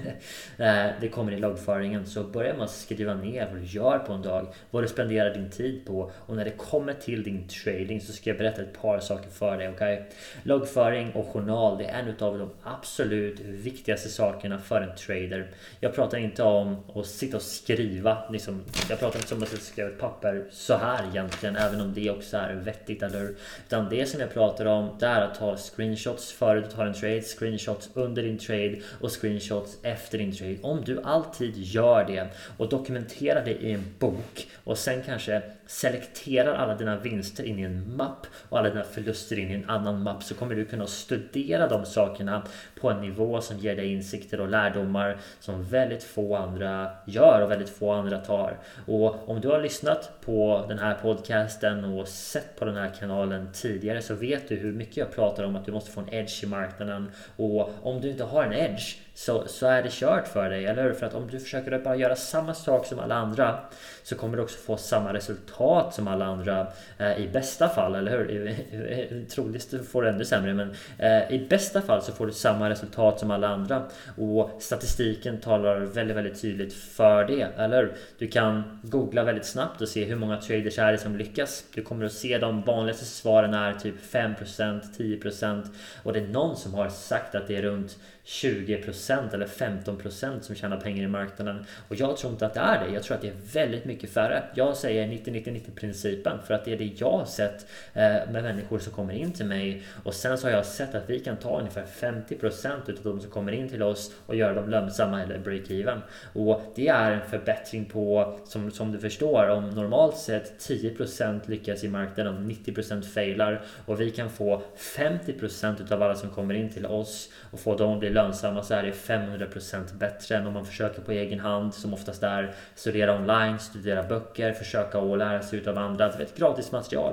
Eh, 0.59 0.87
det 1.01 1.09
kommer 1.09 1.33
i 1.33 1.39
loggföringen 1.39 2.07
så 2.07 2.25
börja 2.25 2.55
med 2.55 2.63
att 2.63 2.71
skriva 2.71 3.15
ner 3.15 3.49
vad 3.53 3.61
du 3.61 3.67
gör 3.67 3.99
på 3.99 4.13
en 4.13 4.23
dag, 4.23 4.47
vad 4.71 4.83
du 4.83 4.89
spenderar 4.89 5.35
din 5.35 5.51
tid 5.51 5.87
på 5.87 6.11
och 6.17 6.37
när 6.37 6.45
det 6.45 6.51
kommer 6.51 6.93
till 6.93 7.23
din 7.23 7.49
trading 7.49 8.01
så 8.01 8.13
ska 8.13 8.31
jag 8.31 8.39
berätta 8.39 8.63
ett 8.63 8.81
par 8.81 8.99
saker 8.99 9.31
för 9.31 9.59
dig. 9.59 9.69
Okay? 9.69 9.99
Loggföring 10.43 11.13
och 11.13 11.27
journal, 11.27 11.79
det 11.79 11.85
är 11.85 12.03
en 12.03 12.09
av 12.09 12.39
de 12.39 12.51
absolut 12.63 13.41
viktigaste 13.41 14.09
sakerna 14.09 14.59
för 14.59 14.81
en 14.81 14.97
trader. 14.97 15.51
Jag 15.85 15.95
pratar 15.95 16.19
inte 16.19 16.43
om 16.43 16.77
att 16.95 17.07
sitta 17.07 17.37
och 17.37 17.43
skriva. 17.43 18.31
Liksom, 18.31 18.65
jag 18.89 18.99
pratar 18.99 19.19
inte 19.19 19.35
om 19.35 19.43
att 19.43 19.49
skriva 19.49 19.89
ett 19.89 19.99
papper 19.99 20.45
så 20.51 20.75
här 20.75 21.09
egentligen. 21.11 21.57
Även 21.57 21.81
om 21.81 21.95
det 21.95 22.11
också 22.11 22.37
är 22.37 22.55
vettigt, 22.55 23.03
eller 23.03 23.21
hur? 23.21 23.37
Utan 23.67 23.89
det 23.89 24.07
som 24.07 24.21
jag 24.21 24.33
pratar 24.33 24.67
om 24.67 24.97
det 25.01 25.07
är 25.07 25.21
att 25.21 25.35
ta 25.35 25.57
screenshots 25.57 26.33
före 26.33 26.61
du 26.61 26.67
tar 26.67 26.87
en 26.87 26.95
trade, 26.95 27.23
screenshots 27.23 27.91
under 27.95 28.23
din 28.23 28.39
trade 28.39 28.81
och 29.01 29.21
screenshots 29.21 29.79
efter 29.83 30.19
din 30.19 30.37
trade. 30.37 30.59
Om 30.63 30.85
du 30.85 31.01
alltid 31.03 31.57
gör 31.57 32.05
det 32.05 32.29
och 32.57 32.69
dokumenterar 32.69 33.45
det 33.45 33.55
i 33.55 33.73
en 33.73 33.95
bok 33.99 34.49
och 34.65 34.79
sen 34.79 35.03
kanske 35.07 35.43
selekterar 35.67 36.55
alla 36.55 36.75
dina 36.75 36.99
vinster 36.99 37.45
in 37.45 37.59
i 37.59 37.63
en 37.63 37.97
mapp 37.97 38.27
och 38.49 38.59
alla 38.59 38.69
dina 38.69 38.85
förluster 38.85 39.39
in 39.39 39.51
i 39.51 39.55
en 39.55 39.71
annan 39.71 40.03
mapp 40.03 40.23
så 40.23 40.35
kommer 40.35 40.55
du 40.55 40.65
kunna 40.65 40.87
studera 40.87 41.69
de 41.69 41.85
sakerna 41.85 42.43
på 42.81 42.91
en 42.91 43.01
nivå 43.01 43.41
som 43.41 43.59
ger 43.59 43.77
dig 43.77 43.93
insikter 43.93 44.41
och 44.41 44.49
lärdomar 44.49 45.17
som 45.41 45.65
väldigt 45.65 46.03
få 46.03 46.37
andra 46.37 46.91
gör 47.07 47.43
och 47.43 47.51
väldigt 47.51 47.71
få 47.71 47.93
andra 47.93 48.19
tar. 48.19 48.59
Och 48.87 49.29
om 49.29 49.41
du 49.41 49.49
har 49.49 49.63
lyssnat 49.63 50.21
på 50.21 50.65
den 50.69 50.79
här 50.79 50.95
podcasten 50.95 51.85
och 51.85 52.09
sett 52.09 52.57
på 52.59 52.65
den 52.65 52.77
här 52.77 52.93
kanalen 52.99 53.49
tidigare 53.53 54.03
så 54.03 54.15
vet 54.15 54.49
du 54.49 54.57
hur 54.57 54.73
mycket 54.73 54.97
jag 54.97 55.13
pratar 55.13 55.45
om 55.45 55.57
att 55.57 55.65
du 55.65 55.73
måste 55.73 55.91
få 55.91 56.01
en 56.01 56.15
edge 56.15 56.45
i 56.45 56.47
marknaden 56.47 57.11
och 57.37 57.71
om 57.83 58.01
du 58.01 58.11
inte 58.11 58.25
har 58.25 58.45
en 58.45 58.53
edge 58.53 58.97
så, 59.17 59.45
så 59.47 59.67
är 59.67 59.83
det 59.83 59.93
kört 59.93 60.29
för 60.29 60.51
dig, 60.51 60.67
eller 60.67 60.83
hur? 60.83 60.93
För 60.93 61.07
att 61.07 61.15
om 61.15 61.29
du 61.31 61.41
försöker 61.41 61.79
bara 61.79 61.97
göra 61.97 62.17
samma 62.17 62.55
sak 62.55 62.87
som 62.87 62.99
alla 62.99 63.15
andra 63.15 63.59
så 64.03 64.17
kommer 64.17 64.37
du 64.37 64.43
också 64.43 64.59
få 64.59 64.77
samma 64.77 65.13
resultat 65.13 65.95
som 65.95 66.09
alla 66.09 66.25
andra 66.25 66.67
eh, 66.99 67.19
i 67.19 67.29
bästa 67.33 67.69
fall, 67.69 67.95
eller 67.95 68.11
hur? 68.11 69.25
Troligtvis 69.29 69.89
får 69.91 70.03
du 70.03 70.09
ännu 70.09 70.25
sämre, 70.25 70.55
men 70.55 70.75
eh, 70.99 71.33
i 71.33 71.47
bästa 71.51 71.83
fall 71.83 72.03
så 72.03 72.13
får 72.13 72.27
du 72.27 72.33
samma 72.33 72.71
resultat 72.71 73.21
som 73.21 73.31
alla 73.31 73.49
andra 73.49 73.83
och 74.17 74.51
statistiken 74.59 75.41
talar 75.41 75.81
väldigt, 75.81 76.17
väldigt 76.17 76.41
tydligt 76.41 76.75
för 76.75 77.25
det, 77.25 77.49
eller 77.57 77.83
hur? 77.83 77.93
Du 78.19 78.27
kan 78.27 78.81
googla 78.83 79.25
väldigt 79.25 79.47
snabbt 79.47 79.81
och 79.81 79.89
se 79.89 80.05
hur 80.05 80.17
många 80.17 80.41
traders 80.41 80.79
är 80.79 80.93
det 80.93 80.99
som 80.99 81.17
lyckas. 81.17 81.65
Du 81.75 81.83
kommer 81.83 82.05
att 82.05 82.13
se 82.13 82.39
de 82.39 82.63
vanligaste 82.63 83.05
svaren 83.05 83.55
är 83.55 83.73
typ 83.73 83.95
5%, 84.13 84.81
10% 84.99 85.67
och 86.03 86.13
det 86.13 86.19
är 86.19 86.27
någon 86.27 86.57
som 86.57 86.75
har 86.75 86.89
sagt 86.89 87.35
att 87.35 87.47
det 87.49 87.57
är 87.57 87.63
runt 87.63 87.97
20% 88.27 89.35
eller 89.35 89.47
15% 89.47 90.41
som 90.41 90.55
tjänar 90.55 90.81
pengar 90.81 91.05
i 91.05 91.09
marknaden. 91.09 91.67
Och 91.89 91.97
jag 91.97 92.17
tror 92.17 92.33
inte 92.33 92.47
att 92.47 92.55
det 92.55 92.61
är 92.61 92.85
det. 92.85 92.95
Jag 92.95 93.03
tror 93.03 93.17
att 93.17 93.23
det 93.23 93.29
är 93.29 93.37
väldigt 93.53 93.85
mycket 93.85 94.11
färre. 94.11 94.45
Jag 94.55 94.77
säger 94.77 95.07
90-90-90 95.09 95.75
principen 95.75 96.39
för 96.47 96.55
att 96.55 96.65
det 96.65 96.73
är 96.73 96.79
det 96.79 96.93
jag 97.01 97.11
har 97.11 97.25
sett 97.25 97.67
eh, 97.95 98.03
med 98.03 98.43
människor 98.43 98.79
som 98.79 98.93
kommer 98.93 99.15
in 99.15 99.33
till 99.33 99.47
mig. 99.47 99.83
Och 100.05 100.15
sen 100.15 100.39
så 100.39 100.47
har 100.47 100.53
jag 100.53 100.67
sett 100.67 100.95
att 100.95 101.11
vi 101.11 101.21
kan 101.21 101.37
ta 101.37 101.59
ungefär 101.59 101.85
50% 101.85 102.91
utav 102.91 103.05
de 103.05 103.21
som 103.21 103.31
kommer 103.31 103.53
in 103.53 103.69
till 103.69 103.83
oss 103.83 104.13
och 104.27 104.37
göra 104.37 104.55
dem 104.55 104.71
lönsamma 104.71 105.23
eller 105.23 105.39
break-even. 105.39 106.01
Och 106.33 106.63
det 106.75 106.89
är 106.89 107.13
en 107.13 107.31
förbättring 107.31 107.85
på, 107.85 108.39
som, 108.45 108.71
som 108.71 108.93
du 108.93 108.99
förstår, 108.99 109.49
om 109.49 109.71
normalt 109.71 110.17
sett 110.17 110.69
10% 110.69 111.41
lyckas 111.51 111.85
i 111.85 111.89
marknaden 111.89 112.37
och 112.37 112.43
90% 112.43 113.03
failar 113.03 113.63
och 113.87 114.01
vi 114.01 114.11
kan 114.11 114.31
få 114.31 114.63
50% 114.97 115.83
utav 115.83 116.03
alla 116.03 116.15
som 116.15 116.31
kommer 116.31 116.55
in 116.55 116.71
till 116.71 116.87
oss 116.87 117.31
och 117.51 117.61
få 117.61 117.77
dem 117.77 117.93
att 117.93 118.01
bli 118.01 118.11
lönsamma 118.15 118.63
så 118.63 118.75
är 118.75 118.83
det 118.83 118.91
500% 118.91 119.95
bättre 119.99 120.37
än 120.37 120.47
om 120.47 120.53
man 120.53 120.67
försöker 120.67 121.03
på 121.03 121.13
egen 121.13 121.41
hand 121.41 121.75
som 121.75 121.95
oftast 121.95 122.23
är 122.23 122.55
studera 122.75 123.17
online, 123.17 123.59
studera 123.59 124.03
böcker, 124.03 124.53
försöka 124.53 124.99
att 124.99 125.19
lära 125.19 125.43
sig 125.43 125.59
utav 125.59 125.79
andra. 125.79 126.09
Du 126.13 126.19
vet, 126.19 126.39
gratis 126.39 126.73
material. 126.73 127.13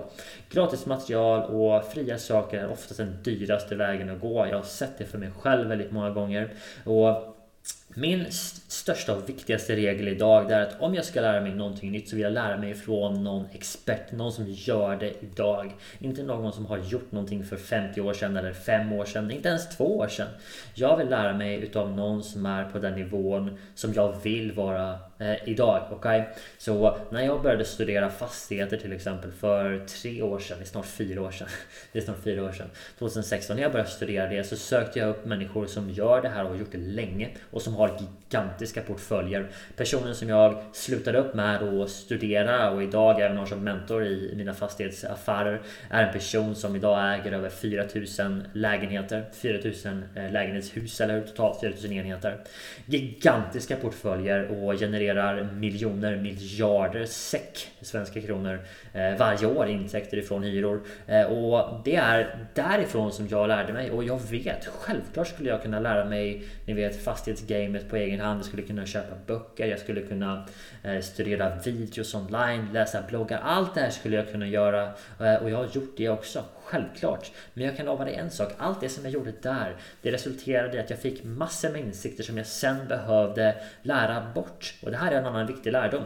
Gratis 0.50 0.86
material 0.86 1.44
och 1.44 1.86
fria 1.86 2.18
saker 2.18 2.58
är 2.58 2.72
oftast 2.72 2.98
den 2.98 3.24
dyraste 3.24 3.76
vägen 3.76 4.10
att 4.10 4.20
gå. 4.20 4.48
Jag 4.48 4.58
har 4.58 4.64
sett 4.64 4.98
det 4.98 5.06
för 5.06 5.18
mig 5.18 5.32
själv 5.40 5.70
väldigt 5.70 5.92
många 5.92 6.10
gånger. 6.10 6.54
Och 6.84 7.38
min 7.96 8.26
största 8.68 9.16
och 9.16 9.30
viktigaste 9.30 9.76
regel 9.76 10.08
idag 10.08 10.52
är 10.52 10.62
att 10.62 10.82
om 10.82 10.96
jag 10.96 11.06
ska 11.06 11.22
lära 11.22 11.42
mig 11.42 11.54
någonting 11.56 11.92
nytt 11.92 12.10
så 12.10 12.16
vill 12.16 12.24
jag 12.24 12.34
lära 12.34 12.58
mig 12.58 12.74
från 12.74 13.24
någon 13.24 13.46
expert, 13.54 14.12
någon 14.12 14.32
som 14.32 14.46
gör 14.48 14.96
det 14.96 15.14
idag. 15.24 15.76
Inte 16.00 16.24
någon 16.24 16.54
som 16.54 16.66
har 16.66 16.78
gjort 16.78 17.12
någonting 17.12 17.44
för 17.44 17.58
50 17.58 18.02
år 18.02 18.14
sedan 18.14 18.38
eller 18.38 18.54
5 18.54 18.94
år 18.94 19.06
sedan, 19.06 19.32
inte 19.32 19.50
ens 19.50 19.78
2 19.78 19.98
år 19.98 20.08
sedan. 20.08 20.28
Jag 20.74 20.98
vill 20.98 21.10
lära 21.10 21.34
mig 21.34 21.56
utav 21.56 21.92
någon 21.92 22.24
som 22.24 22.46
är 22.46 22.64
på 22.64 22.80
den 22.80 22.94
nivån 22.94 23.58
som 23.76 23.94
jag 23.94 24.18
vill 24.24 24.52
vara 24.52 25.00
eh, 25.20 25.50
idag. 25.50 25.88
Okay? 25.92 26.24
Så 26.58 26.98
när 27.12 27.22
jag 27.22 27.42
började 27.42 27.66
studera 27.66 28.10
fastigheter 28.10 28.78
till 28.78 28.94
exempel 28.94 29.32
för 29.32 29.86
3 29.86 30.22
år 30.22 30.40
sedan, 30.40 30.58
det 30.58 30.64
är 30.64 30.68
snart 30.68 30.86
4 30.86 31.22
år 31.22 31.32
sedan. 31.32 31.48
Det 31.92 32.00
är 32.00 32.04
snart 32.04 32.24
4 32.24 32.44
år 32.44 32.52
sedan. 32.52 32.70
2016 33.00 33.56
när 33.56 33.64
jag 33.64 33.72
började 33.72 33.90
studera 33.90 34.28
det 34.28 34.44
så 34.44 34.56
sökte 34.56 35.00
jag 35.00 35.10
upp 35.10 35.26
människor 35.26 35.66
som 35.66 35.90
gör 35.90 36.22
det 36.22 36.30
här 36.30 36.44
och 36.44 36.50
har 36.50 36.58
gjort 36.58 36.72
det 36.72 36.78
länge 36.78 37.30
och 37.52 37.62
som 37.62 37.74
har 37.74 37.81
har 37.82 37.98
gigantiska 38.00 38.82
portföljer. 38.82 39.48
Personen 39.76 40.16
som 40.16 40.30
jag 40.30 40.64
slutade 40.74 41.18
upp 41.18 41.34
med 41.34 41.64
att 41.64 41.90
studera 41.90 42.72
och 42.72 42.84
idag 42.84 43.22
även 43.22 43.38
har 43.38 43.46
som 43.46 43.64
mentor 43.64 44.06
i 44.06 44.34
mina 44.36 44.54
fastighetsaffärer 44.54 45.62
är 45.90 46.04
en 46.04 46.14
person 46.14 46.56
som 46.56 46.76
idag 46.76 47.14
äger 47.14 47.32
över 47.32 47.50
4000 47.50 48.44
lägenheter, 48.54 49.26
4000 49.34 50.04
eh, 50.16 50.32
lägenhetshus 50.32 51.02
eller 51.02 51.22
totalt 51.22 51.60
4000 51.60 51.92
enheter. 51.92 52.38
Gigantiska 52.86 53.76
portföljer 53.76 54.48
och 54.48 54.80
genererar 54.80 55.44
miljoner, 55.44 56.18
miljarder 56.18 57.06
säck 57.06 57.68
svenska 57.82 58.22
kronor 58.22 58.60
Eh, 58.94 59.18
varje 59.18 59.48
år 59.48 59.68
intäkter 59.68 60.18
ifrån 60.18 60.44
hyror. 60.44 60.82
Eh, 61.08 61.24
och 61.24 61.82
det 61.86 61.96
är 61.96 62.48
därifrån 62.54 63.12
som 63.12 63.28
jag 63.28 63.48
lärde 63.48 63.74
mig 63.74 63.92
och 63.92 64.04
jag 64.04 64.20
vet 64.30 64.66
självklart 64.66 65.28
skulle 65.28 65.50
jag 65.50 65.62
kunna 65.62 65.80
lära 65.80 66.06
mig 66.06 66.44
ni 66.66 66.74
vet 66.74 67.04
fastighetsgamet 67.04 67.90
på 67.90 67.96
egen 67.96 68.20
hand. 68.20 68.40
Jag 68.40 68.46
skulle 68.46 68.62
kunna 68.62 68.86
köpa 68.86 69.16
böcker, 69.28 69.68
jag 69.68 69.80
skulle 69.80 70.02
kunna 70.02 70.46
Eh, 70.84 71.02
studera 71.02 71.56
videos 71.66 72.16
online, 72.16 72.68
läsa 72.74 73.02
bloggar. 73.02 73.40
Allt 73.44 73.74
det 73.74 73.82
här 73.82 73.90
skulle 73.90 74.16
jag 74.16 74.32
kunna 74.32 74.48
göra 74.48 74.84
eh, 75.20 75.36
och 75.36 75.50
jag 75.50 75.58
har 75.58 75.68
gjort 75.74 75.98
det 75.98 76.10
också. 76.10 76.44
Självklart. 76.64 77.32
Men 77.54 77.66
jag 77.66 77.78
kan 77.78 77.86
lova 77.86 78.06
dig 78.06 78.16
en 78.16 78.32
sak. 78.32 78.52
Allt 78.58 78.82
det 78.82 78.90
som 78.90 79.04
jag 79.04 79.14
gjorde 79.14 79.34
där, 79.42 79.76
det 80.02 80.12
resulterade 80.12 80.78
i 80.78 80.80
att 80.80 80.90
jag 80.90 81.00
fick 81.00 81.24
massor 81.24 81.70
med 81.70 81.82
insikter 81.82 82.24
som 82.24 82.38
jag 82.38 82.46
sen 82.46 82.88
behövde 82.88 83.56
lära 83.82 84.32
bort. 84.36 84.74
Och 84.84 84.92
det 84.92 84.98
här 84.98 85.12
är 85.12 85.18
en 85.18 85.26
annan 85.26 85.48
viktig 85.48 85.72
lärdom. 85.72 86.04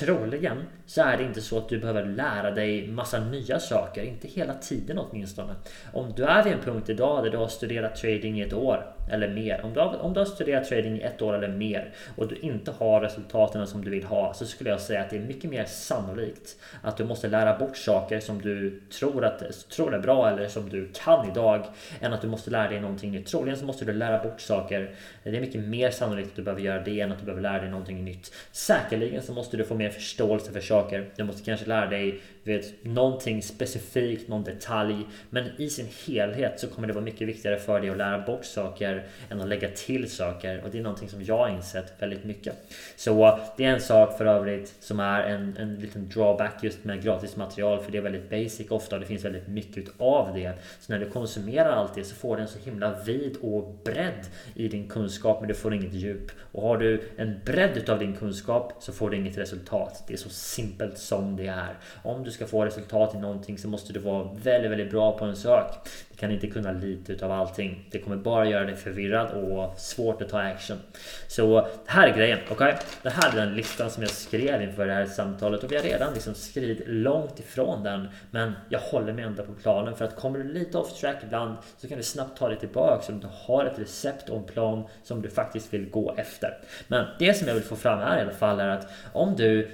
Troligen 0.00 0.64
så 0.86 1.02
är 1.02 1.16
det 1.16 1.24
inte 1.24 1.40
så 1.40 1.58
att 1.58 1.68
du 1.68 1.78
behöver 1.78 2.04
lära 2.04 2.50
dig 2.50 2.88
massa 2.88 3.20
nya 3.20 3.60
saker. 3.60 4.02
Inte 4.02 4.28
hela 4.28 4.54
tiden 4.54 4.98
åtminstone. 4.98 5.54
Om 5.92 6.12
du 6.16 6.24
är 6.24 6.44
vid 6.44 6.52
en 6.52 6.60
punkt 6.60 6.88
idag 6.88 7.24
där 7.24 7.30
du 7.30 7.36
har 7.36 7.48
studerat 7.48 7.96
trading 7.96 8.38
i 8.38 8.42
ett 8.42 8.52
år 8.52 8.97
eller 9.10 9.28
mer. 9.28 9.60
Om 9.64 9.74
du, 9.74 9.80
har, 9.80 9.96
om 9.96 10.14
du 10.14 10.20
har 10.20 10.24
studerat 10.24 10.68
trading 10.68 10.96
i 10.96 11.00
ett 11.00 11.22
år 11.22 11.34
eller 11.34 11.48
mer 11.48 11.92
och 12.16 12.28
du 12.28 12.36
inte 12.36 12.70
har 12.70 13.00
resultaten 13.00 13.66
som 13.66 13.84
du 13.84 13.90
vill 13.90 14.04
ha 14.04 14.34
så 14.34 14.46
skulle 14.46 14.70
jag 14.70 14.80
säga 14.80 15.00
att 15.00 15.10
det 15.10 15.16
är 15.16 15.20
mycket 15.20 15.50
mer 15.50 15.64
sannolikt 15.64 16.56
att 16.82 16.96
du 16.96 17.04
måste 17.04 17.28
lära 17.28 17.58
bort 17.58 17.76
saker 17.76 18.20
som 18.20 18.42
du 18.42 18.80
tror, 18.98 19.24
att, 19.24 19.68
tror 19.68 19.94
är 19.94 19.98
bra 19.98 20.30
eller 20.30 20.48
som 20.48 20.68
du 20.68 20.88
kan 20.92 21.30
idag 21.30 21.64
än 22.00 22.12
att 22.12 22.22
du 22.22 22.28
måste 22.28 22.50
lära 22.50 22.68
dig 22.68 22.80
någonting 22.80 23.12
nytt. 23.12 23.26
Troligen 23.26 23.58
så 23.58 23.64
måste 23.64 23.84
du 23.84 23.92
lära 23.92 24.22
bort 24.22 24.40
saker. 24.40 24.94
Det 25.22 25.36
är 25.36 25.40
mycket 25.40 25.60
mer 25.60 25.90
sannolikt 25.90 26.28
att 26.28 26.36
du 26.36 26.42
behöver 26.42 26.62
göra 26.62 26.82
det 26.82 27.00
än 27.00 27.12
att 27.12 27.18
du 27.18 27.24
behöver 27.24 27.42
lära 27.42 27.60
dig 27.60 27.70
någonting 27.70 28.04
nytt. 28.04 28.32
Säkerligen 28.52 29.22
så 29.22 29.32
måste 29.32 29.56
du 29.56 29.64
få 29.64 29.74
mer 29.74 29.90
förståelse 29.90 30.52
för 30.52 30.60
saker. 30.60 31.06
Du 31.16 31.24
måste 31.24 31.44
kanske 31.44 31.66
lära 31.66 31.86
dig 31.86 32.20
vet, 32.48 32.84
någonting 32.84 33.42
specifikt, 33.42 34.28
någon 34.28 34.44
detalj. 34.44 35.06
Men 35.30 35.44
i 35.58 35.70
sin 35.70 35.86
helhet 36.06 36.60
så 36.60 36.66
kommer 36.66 36.88
det 36.88 36.94
vara 36.94 37.04
mycket 37.04 37.28
viktigare 37.28 37.58
för 37.58 37.80
dig 37.80 37.90
att 37.90 37.96
lära 37.96 38.18
bort 38.18 38.44
saker 38.44 39.06
än 39.30 39.40
att 39.40 39.48
lägga 39.48 39.68
till 39.68 40.10
saker. 40.10 40.62
Och 40.64 40.70
det 40.70 40.78
är 40.78 40.82
någonting 40.82 41.08
som 41.08 41.24
jag 41.24 41.38
har 41.38 41.48
insett 41.48 41.92
väldigt 41.98 42.24
mycket. 42.24 42.54
Så 42.96 43.26
uh, 43.26 43.38
det 43.56 43.64
är 43.64 43.68
en 43.68 43.80
sak 43.80 44.18
för 44.18 44.26
övrigt 44.26 44.74
som 44.80 45.00
är 45.00 45.22
en, 45.22 45.56
en 45.56 45.74
liten 45.74 46.08
drawback 46.08 46.62
just 46.62 46.84
med 46.84 47.02
gratis 47.02 47.36
material. 47.36 47.82
För 47.82 47.92
det 47.92 47.98
är 47.98 48.02
väldigt 48.02 48.30
basic 48.30 48.70
ofta 48.70 48.96
och 48.96 49.00
det 49.00 49.06
finns 49.06 49.24
väldigt 49.24 49.48
mycket 49.48 49.84
av 49.98 50.34
det. 50.34 50.52
Så 50.80 50.92
när 50.92 50.98
du 50.98 51.10
konsumerar 51.10 51.70
allt 51.70 51.94
det 51.94 52.04
så 52.04 52.14
får 52.14 52.36
du 52.36 52.42
en 52.42 52.48
så 52.48 52.58
himla 52.58 53.02
vid 53.04 53.36
och 53.36 53.74
bredd 53.84 54.26
i 54.54 54.68
din 54.68 54.88
kunskap 54.88 55.40
men 55.40 55.48
du 55.48 55.54
får 55.54 55.74
inget 55.74 55.94
djup. 55.94 56.30
Och 56.52 56.62
har 56.62 56.76
du 56.76 57.02
en 57.16 57.40
bredd 57.44 57.76
utav 57.76 57.98
din 57.98 58.16
kunskap 58.16 58.72
så 58.80 58.92
får 58.92 59.10
du 59.10 59.16
inget 59.16 59.38
resultat. 59.38 60.04
Det 60.06 60.12
är 60.12 60.18
så 60.18 60.28
simpelt 60.28 60.98
som 60.98 61.36
det 61.36 61.46
är. 61.46 61.74
Om 62.02 62.24
du 62.24 62.30
ska 62.38 62.46
få 62.46 62.64
resultat 62.64 63.14
i 63.14 63.18
någonting 63.18 63.58
så 63.58 63.68
måste 63.68 63.92
du 63.92 64.00
vara 64.00 64.28
väldigt, 64.42 64.70
väldigt 64.70 64.90
bra 64.90 65.18
på 65.18 65.24
en 65.24 65.36
sak. 65.36 65.88
Du 66.10 66.16
kan 66.16 66.30
inte 66.30 66.46
kunna 66.46 66.72
lite 66.72 67.12
utav 67.12 67.32
allting. 67.32 67.88
Det 67.90 67.98
kommer 67.98 68.16
bara 68.16 68.46
göra 68.46 68.64
dig 68.64 68.76
förvirrad 68.76 69.30
och 69.30 69.78
svårt 69.78 70.22
att 70.22 70.28
ta 70.28 70.40
action. 70.40 70.78
Så 71.28 71.60
det 71.60 71.68
här 71.86 72.08
är 72.08 72.16
grejen. 72.16 72.38
Okay? 72.50 72.72
Det 73.02 73.10
här 73.10 73.32
är 73.32 73.36
den 73.36 73.54
listan 73.54 73.90
som 73.90 74.02
jag 74.02 74.10
skrev 74.10 74.62
inför 74.62 74.86
det 74.86 74.92
här 74.92 75.06
samtalet 75.06 75.64
och 75.64 75.72
vi 75.72 75.76
har 75.76 75.82
redan 75.82 76.14
liksom 76.14 76.34
skridit 76.34 76.82
långt 76.86 77.40
ifrån 77.40 77.82
den. 77.82 78.08
Men 78.30 78.52
jag 78.68 78.80
håller 78.80 79.12
mig 79.12 79.24
ändå 79.24 79.42
på 79.42 79.52
planen 79.52 79.96
för 79.96 80.04
att 80.04 80.16
kommer 80.16 80.38
du 80.38 80.44
lite 80.44 80.78
off 80.78 81.00
track 81.00 81.16
ibland 81.22 81.56
så 81.78 81.88
kan 81.88 81.98
du 81.98 82.04
snabbt 82.04 82.38
ta 82.38 82.48
dig 82.48 82.58
tillbaka 82.58 83.02
så 83.02 83.12
du 83.12 83.28
har 83.46 83.64
ett 83.64 83.78
recept 83.78 84.28
och 84.28 84.36
en 84.36 84.44
plan 84.44 84.84
som 85.02 85.22
du 85.22 85.30
faktiskt 85.30 85.74
vill 85.74 85.90
gå 85.90 86.14
efter. 86.16 86.58
Men 86.88 87.06
det 87.18 87.34
som 87.34 87.48
jag 87.48 87.54
vill 87.54 87.64
få 87.64 87.76
fram 87.76 87.98
här 87.98 88.18
i 88.18 88.22
alla 88.22 88.32
fall 88.32 88.60
är 88.60 88.68
att 88.68 88.88
om 89.12 89.36
du 89.36 89.70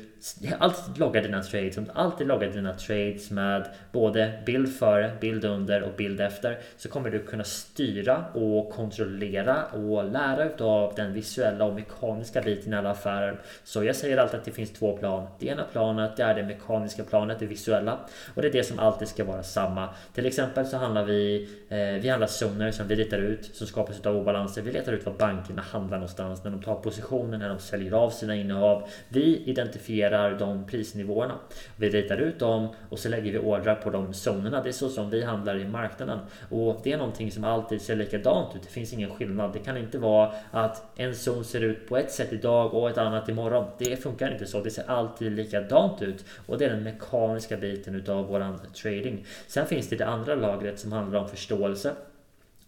alltid 0.58 0.98
logga 0.98 1.20
dina 1.20 1.42
trades, 1.42 1.78
alltid 1.94 2.26
logga 2.26 2.48
dina 2.48 2.74
trades 2.74 3.30
med 3.30 3.68
både 3.92 4.32
bild 4.46 4.76
före, 4.76 5.12
bild 5.20 5.44
under 5.44 5.82
och 5.82 5.92
bild 5.96 6.20
efter 6.20 6.58
så 6.76 6.88
kommer 6.88 7.10
du 7.10 7.18
kunna 7.18 7.44
styra 7.44 8.24
och 8.34 8.72
kontrollera 8.72 9.64
och 9.64 10.04
lära 10.04 10.44
utav 10.44 10.92
den 10.96 11.12
visuella 11.12 11.64
och 11.64 11.74
mekaniska 11.74 12.42
biten 12.42 12.72
i 12.72 12.76
alla 12.76 12.90
affärer. 12.90 13.40
Så 13.64 13.84
jag 13.84 13.96
säger 13.96 14.16
alltid 14.16 14.38
att 14.38 14.44
det 14.44 14.50
finns 14.50 14.72
två 14.72 14.96
plan. 14.96 15.26
Det 15.38 15.46
ena 15.46 15.64
planet 15.72 16.16
det 16.16 16.22
är 16.22 16.34
det 16.34 16.42
mekaniska 16.42 17.04
planet, 17.04 17.38
det 17.38 17.46
visuella 17.46 17.98
och 18.34 18.42
det 18.42 18.48
är 18.48 18.52
det 18.52 18.64
som 18.64 18.78
alltid 18.78 19.08
ska 19.08 19.24
vara 19.24 19.42
samma. 19.42 19.88
Till 20.14 20.26
exempel 20.26 20.66
så 20.66 20.76
handlar 20.76 21.04
vi, 21.04 21.48
eh, 21.68 21.78
vi 21.78 22.08
handlar 22.08 22.26
zoner 22.26 22.70
som 22.70 22.88
vi 22.88 22.94
ritar 22.94 23.18
ut 23.18 23.50
som 23.56 23.66
skapas 23.66 23.98
utav 23.98 24.16
obalanser. 24.16 24.62
Vi 24.62 24.72
letar 24.72 24.92
ut 24.92 25.06
var 25.06 25.12
bankerna 25.12 25.62
handlar 25.62 25.98
någonstans 25.98 26.44
när 26.44 26.50
de 26.50 26.62
tar 26.62 26.74
positioner, 26.74 27.38
när 27.38 27.48
de 27.48 27.58
säljer 27.58 27.92
av 27.92 28.10
sina 28.10 28.36
innehav. 28.36 28.88
Vi 29.08 29.42
identifierar 29.44 30.13
hanterar 30.14 30.38
de 30.38 30.66
prisnivåerna. 30.66 31.34
Vi 31.76 31.90
ritar 31.90 32.16
ut 32.16 32.38
dem 32.38 32.68
och 32.90 32.98
så 32.98 33.08
lägger 33.08 33.32
vi 33.32 33.38
ordrar 33.38 33.74
på 33.74 33.90
de 33.90 34.12
zonerna. 34.12 34.62
Det 34.62 34.68
är 34.68 34.72
så 34.72 34.88
som 34.88 35.10
vi 35.10 35.24
handlar 35.24 35.58
i 35.58 35.64
marknaden. 35.64 36.18
Och 36.50 36.80
det 36.84 36.92
är 36.92 36.98
någonting 36.98 37.30
som 37.32 37.44
alltid 37.44 37.82
ser 37.82 37.96
likadant 37.96 38.56
ut. 38.56 38.62
Det 38.62 38.68
finns 38.68 38.92
ingen 38.92 39.10
skillnad. 39.10 39.52
Det 39.52 39.58
kan 39.58 39.76
inte 39.76 39.98
vara 39.98 40.32
att 40.50 40.82
en 40.96 41.14
zon 41.14 41.44
ser 41.44 41.60
ut 41.60 41.88
på 41.88 41.96
ett 41.96 42.12
sätt 42.12 42.32
idag 42.32 42.74
och 42.74 42.90
ett 42.90 42.98
annat 42.98 43.28
imorgon. 43.28 43.66
Det 43.78 43.96
funkar 43.96 44.32
inte 44.32 44.46
så. 44.46 44.60
Det 44.60 44.70
ser 44.70 44.90
alltid 44.90 45.32
likadant 45.32 46.02
ut. 46.02 46.24
Och 46.46 46.58
det 46.58 46.64
är 46.64 46.70
den 46.70 46.82
mekaniska 46.82 47.56
biten 47.56 47.94
utav 47.94 48.26
våran 48.26 48.60
trading. 48.82 49.26
Sen 49.46 49.66
finns 49.66 49.88
det 49.88 49.96
det 49.96 50.06
andra 50.06 50.34
lagret 50.34 50.78
som 50.78 50.92
handlar 50.92 51.20
om 51.20 51.28
förståelse. 51.28 51.92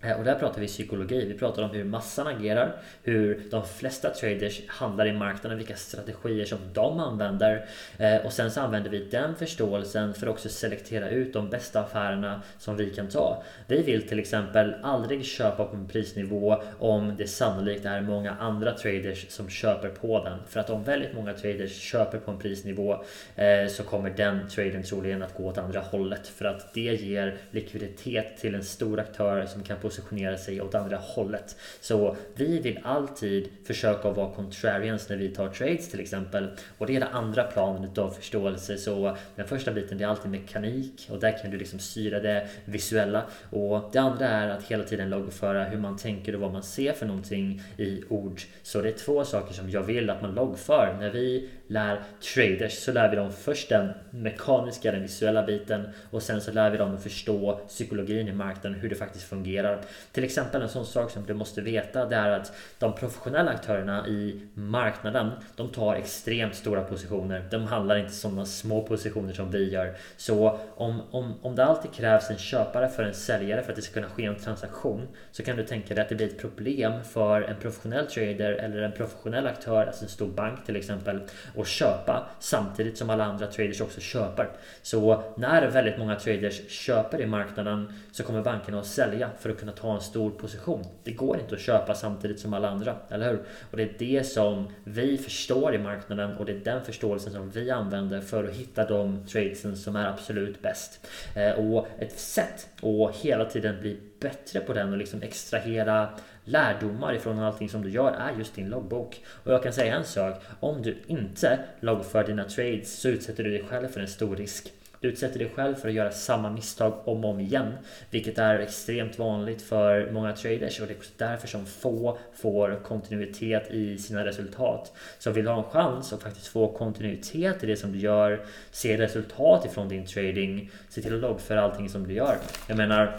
Eh, 0.02 0.18
och 0.18 0.24
där 0.24 0.34
pratar 0.34 0.60
vi 0.60 0.66
psykologi. 0.66 1.26
Vi 1.26 1.34
pratar 1.34 1.62
om 1.62 1.70
hur 1.70 1.84
massan 1.84 2.26
agerar, 2.26 2.76
hur 3.02 3.42
de 3.50 3.66
flesta 3.66 4.10
traders 4.10 4.60
handlar 4.66 5.06
i 5.06 5.12
marknaden, 5.12 5.58
vilka 5.58 5.76
strategier 5.76 6.44
som 6.44 6.58
de 6.72 7.00
använder. 7.00 7.68
Eh, 7.98 8.16
och 8.16 8.32
sen 8.32 8.50
så 8.50 8.60
använder 8.60 8.90
vi 8.90 9.04
den 9.04 9.36
förståelsen 9.36 10.14
för 10.14 10.26
att 10.26 10.32
också 10.32 10.48
selektera 10.48 11.10
ut 11.10 11.32
de 11.32 11.50
bästa 11.50 11.80
affärerna 11.80 12.42
som 12.58 12.76
vi 12.76 12.90
kan 12.90 13.08
ta. 13.08 13.42
Vi 13.66 13.82
vill 13.82 14.08
till 14.08 14.18
exempel 14.18 14.74
aldrig 14.82 15.24
köpa 15.24 15.64
på 15.64 15.76
en 15.76 15.88
prisnivå 15.88 16.62
om 16.78 17.14
det 17.18 17.26
sannolikt 17.26 17.84
är 17.84 18.00
många 18.00 18.34
andra 18.40 18.72
traders 18.72 19.30
som 19.30 19.48
köper 19.48 19.88
på 19.88 20.24
den. 20.24 20.38
För 20.48 20.60
att 20.60 20.70
om 20.70 20.84
väldigt 20.84 21.14
många 21.14 21.32
traders 21.32 21.80
köper 21.80 22.18
på 22.18 22.30
en 22.30 22.38
prisnivå 22.38 23.04
eh, 23.36 23.66
så 23.68 23.82
kommer 23.82 24.10
den 24.10 24.48
traden 24.48 24.82
troligen 24.82 25.22
att 25.22 25.34
gå 25.34 25.46
åt 25.46 25.58
andra 25.58 25.80
hållet. 25.80 26.28
För 26.28 26.44
att 26.44 26.74
det 26.74 26.80
ger 26.80 27.36
likviditet 27.50 28.36
till 28.36 28.54
en 28.54 28.64
stor 28.64 29.00
aktör 29.00 29.46
som 29.46 29.62
kan 29.62 29.76
positionera 29.86 30.38
sig 30.38 30.60
åt 30.60 30.74
andra 30.74 30.96
hållet. 30.96 31.56
Så 31.80 32.16
vi 32.34 32.60
vill 32.60 32.80
alltid 32.82 33.48
försöka 33.64 34.10
vara 34.10 34.34
contrarians 34.34 35.08
när 35.08 35.16
vi 35.16 35.28
tar 35.28 35.48
trades 35.48 35.88
till 35.88 36.00
exempel. 36.00 36.48
Och 36.78 36.86
det 36.86 36.96
är 36.96 37.00
det 37.00 37.06
andra 37.06 37.44
planet 37.44 37.98
av 37.98 38.10
förståelse. 38.10 38.78
Så 38.78 39.16
den 39.36 39.46
första 39.46 39.72
biten 39.72 39.98
det 39.98 40.04
är 40.04 40.08
alltid 40.08 40.30
mekanik 40.30 41.08
och 41.10 41.20
där 41.20 41.38
kan 41.42 41.50
du 41.50 41.58
liksom 41.58 41.78
styra 41.78 42.20
det 42.20 42.48
visuella. 42.64 43.22
Och 43.50 43.90
det 43.92 43.98
andra 43.98 44.28
är 44.28 44.48
att 44.48 44.64
hela 44.64 44.84
tiden 44.84 45.10
loggföra 45.10 45.64
hur 45.64 45.78
man 45.78 45.96
tänker 45.96 46.34
och 46.34 46.40
vad 46.40 46.52
man 46.52 46.62
ser 46.62 46.92
för 46.92 47.06
någonting 47.06 47.62
i 47.76 48.02
ord. 48.08 48.40
Så 48.62 48.80
det 48.80 48.88
är 48.88 48.92
två 48.92 49.24
saker 49.24 49.54
som 49.54 49.70
jag 49.70 49.82
vill 49.82 50.10
att 50.10 50.22
man 50.22 50.34
loggför. 50.34 50.96
När 51.00 51.10
vi 51.10 51.48
lär 51.68 52.02
traders 52.34 52.72
så 52.72 52.92
lär 52.92 53.10
vi 53.10 53.16
dem 53.16 53.32
först 53.32 53.68
den 53.68 53.92
mekaniska, 54.10 54.92
den 54.92 55.02
visuella 55.02 55.42
biten 55.42 55.88
och 56.10 56.22
sen 56.22 56.40
så 56.40 56.52
lär 56.52 56.70
vi 56.70 56.78
dem 56.78 56.94
att 56.94 57.02
förstå 57.02 57.60
psykologin 57.68 58.28
i 58.28 58.32
marknaden, 58.32 58.80
hur 58.80 58.88
det 58.88 58.94
faktiskt 58.94 59.24
fungerar. 59.24 59.80
Till 60.12 60.24
exempel 60.24 60.62
en 60.62 60.68
sån 60.68 60.86
sak 60.86 61.10
som 61.10 61.26
du 61.26 61.34
måste 61.34 61.60
veta 61.60 62.06
det 62.06 62.16
är 62.16 62.30
att 62.30 62.52
de 62.78 62.94
professionella 62.94 63.50
aktörerna 63.50 64.08
i 64.08 64.40
marknaden 64.54 65.30
de 65.56 65.68
tar 65.68 65.94
extremt 65.94 66.54
stora 66.54 66.82
positioner. 66.82 67.44
De 67.50 67.64
handlar 67.64 67.96
inte 67.96 68.12
sådana 68.12 68.46
små 68.46 68.82
positioner 68.82 69.32
som 69.32 69.50
vi 69.50 69.70
gör. 69.70 69.94
Så 70.16 70.58
om, 70.74 71.02
om, 71.10 71.34
om 71.42 71.54
det 71.54 71.64
alltid 71.64 71.92
krävs 71.92 72.30
en 72.30 72.38
köpare 72.38 72.88
för 72.88 73.02
en 73.02 73.14
säljare 73.14 73.62
för 73.62 73.70
att 73.70 73.76
det 73.76 73.82
ska 73.82 73.94
kunna 73.94 74.08
ske 74.08 74.24
en 74.24 74.36
transaktion 74.36 75.08
så 75.32 75.42
kan 75.42 75.56
du 75.56 75.62
tänka 75.62 75.94
dig 75.94 76.02
att 76.02 76.08
det 76.08 76.14
blir 76.14 76.26
ett 76.26 76.38
problem 76.38 77.04
för 77.04 77.42
en 77.42 77.56
professionell 77.56 78.06
trader 78.06 78.52
eller 78.52 78.82
en 78.82 78.92
professionell 78.92 79.46
aktör, 79.46 79.86
alltså 79.86 80.04
en 80.04 80.10
stor 80.10 80.28
bank 80.28 80.66
till 80.66 80.76
exempel, 80.76 81.20
och 81.56 81.66
köpa 81.66 82.26
samtidigt 82.38 82.98
som 82.98 83.10
alla 83.10 83.24
andra 83.24 83.46
traders 83.46 83.80
också 83.80 84.00
köper. 84.00 84.48
Så 84.82 85.22
när 85.36 85.68
väldigt 85.68 85.98
många 85.98 86.16
traders 86.16 86.70
köper 86.70 87.20
i 87.20 87.26
marknaden 87.26 87.92
så 88.12 88.22
kommer 88.22 88.42
bankerna 88.42 88.78
att 88.78 88.86
sälja 88.86 89.30
för 89.38 89.50
att 89.50 89.58
kunna 89.58 89.72
ta 89.72 89.94
en 89.94 90.00
stor 90.00 90.30
position. 90.30 90.84
Det 91.04 91.10
går 91.10 91.38
inte 91.40 91.54
att 91.54 91.60
köpa 91.60 91.94
samtidigt 91.94 92.40
som 92.40 92.54
alla 92.54 92.68
andra, 92.68 92.96
eller 93.08 93.30
hur? 93.30 93.42
Och 93.70 93.76
det 93.76 93.82
är 93.82 93.94
det 93.98 94.24
som 94.24 94.68
vi 94.84 95.18
förstår 95.18 95.74
i 95.74 95.78
marknaden 95.78 96.36
och 96.36 96.44
det 96.44 96.52
är 96.52 96.60
den 96.64 96.84
förståelsen 96.84 97.32
som 97.32 97.50
vi 97.50 97.70
använder 97.70 98.20
för 98.20 98.44
att 98.44 98.54
hitta 98.54 98.86
de 98.86 99.26
tradesen 99.26 99.76
som 99.76 99.96
är 99.96 100.08
absolut 100.08 100.62
bäst. 100.62 101.06
Eh, 101.34 101.50
och 101.50 101.88
ett 101.98 102.18
sätt 102.18 102.68
att 102.82 103.16
hela 103.16 103.44
tiden 103.44 103.80
bli 103.80 104.00
bättre 104.20 104.60
på 104.60 104.72
den 104.72 104.92
och 104.92 104.98
liksom 104.98 105.22
extrahera 105.22 106.08
lärdomar 106.46 107.14
ifrån 107.14 107.38
allting 107.38 107.68
som 107.68 107.82
du 107.82 107.90
gör 107.90 108.12
är 108.12 108.38
just 108.38 108.54
din 108.54 108.68
loggbok. 108.68 109.20
Och 109.26 109.52
jag 109.52 109.62
kan 109.62 109.72
säga 109.72 109.96
en 109.96 110.04
sak. 110.04 110.42
Om 110.60 110.82
du 110.82 110.96
inte 111.06 111.58
loggför 111.80 112.24
dina 112.24 112.44
trades 112.44 113.00
så 113.00 113.08
utsätter 113.08 113.44
du 113.44 113.50
dig 113.50 113.64
själv 113.68 113.88
för 113.88 114.00
en 114.00 114.08
stor 114.08 114.36
risk. 114.36 114.72
Du 115.00 115.08
utsätter 115.08 115.38
dig 115.38 115.52
själv 115.54 115.74
för 115.74 115.88
att 115.88 115.94
göra 115.94 116.10
samma 116.10 116.50
misstag 116.50 116.92
om 117.04 117.24
och 117.24 117.30
om 117.30 117.40
igen. 117.40 117.72
Vilket 118.10 118.38
är 118.38 118.58
extremt 118.58 119.18
vanligt 119.18 119.62
för 119.62 120.10
många 120.12 120.32
traders 120.32 120.80
och 120.80 120.86
det 120.86 120.92
är 120.92 120.96
också 120.96 121.12
därför 121.16 121.48
som 121.48 121.66
få 121.66 122.18
får 122.34 122.80
kontinuitet 122.84 123.70
i 123.70 123.98
sina 123.98 124.24
resultat. 124.24 124.92
Så 125.18 125.30
vill 125.30 125.44
du 125.44 125.50
ha 125.50 125.58
en 125.58 125.70
chans 125.70 126.12
att 126.12 126.22
faktiskt 126.22 126.46
få 126.46 126.72
kontinuitet 126.72 127.64
i 127.64 127.66
det 127.66 127.76
som 127.76 127.92
du 127.92 127.98
gör, 127.98 128.44
se 128.70 128.98
resultat 128.98 129.66
ifrån 129.66 129.88
din 129.88 130.06
trading, 130.06 130.70
se 130.88 131.02
till 131.02 131.14
att 131.14 131.20
loggföra 131.20 131.62
allting 131.62 131.88
som 131.88 132.08
du 132.08 132.14
gör. 132.14 132.36
Jag 132.66 132.76
menar, 132.76 133.16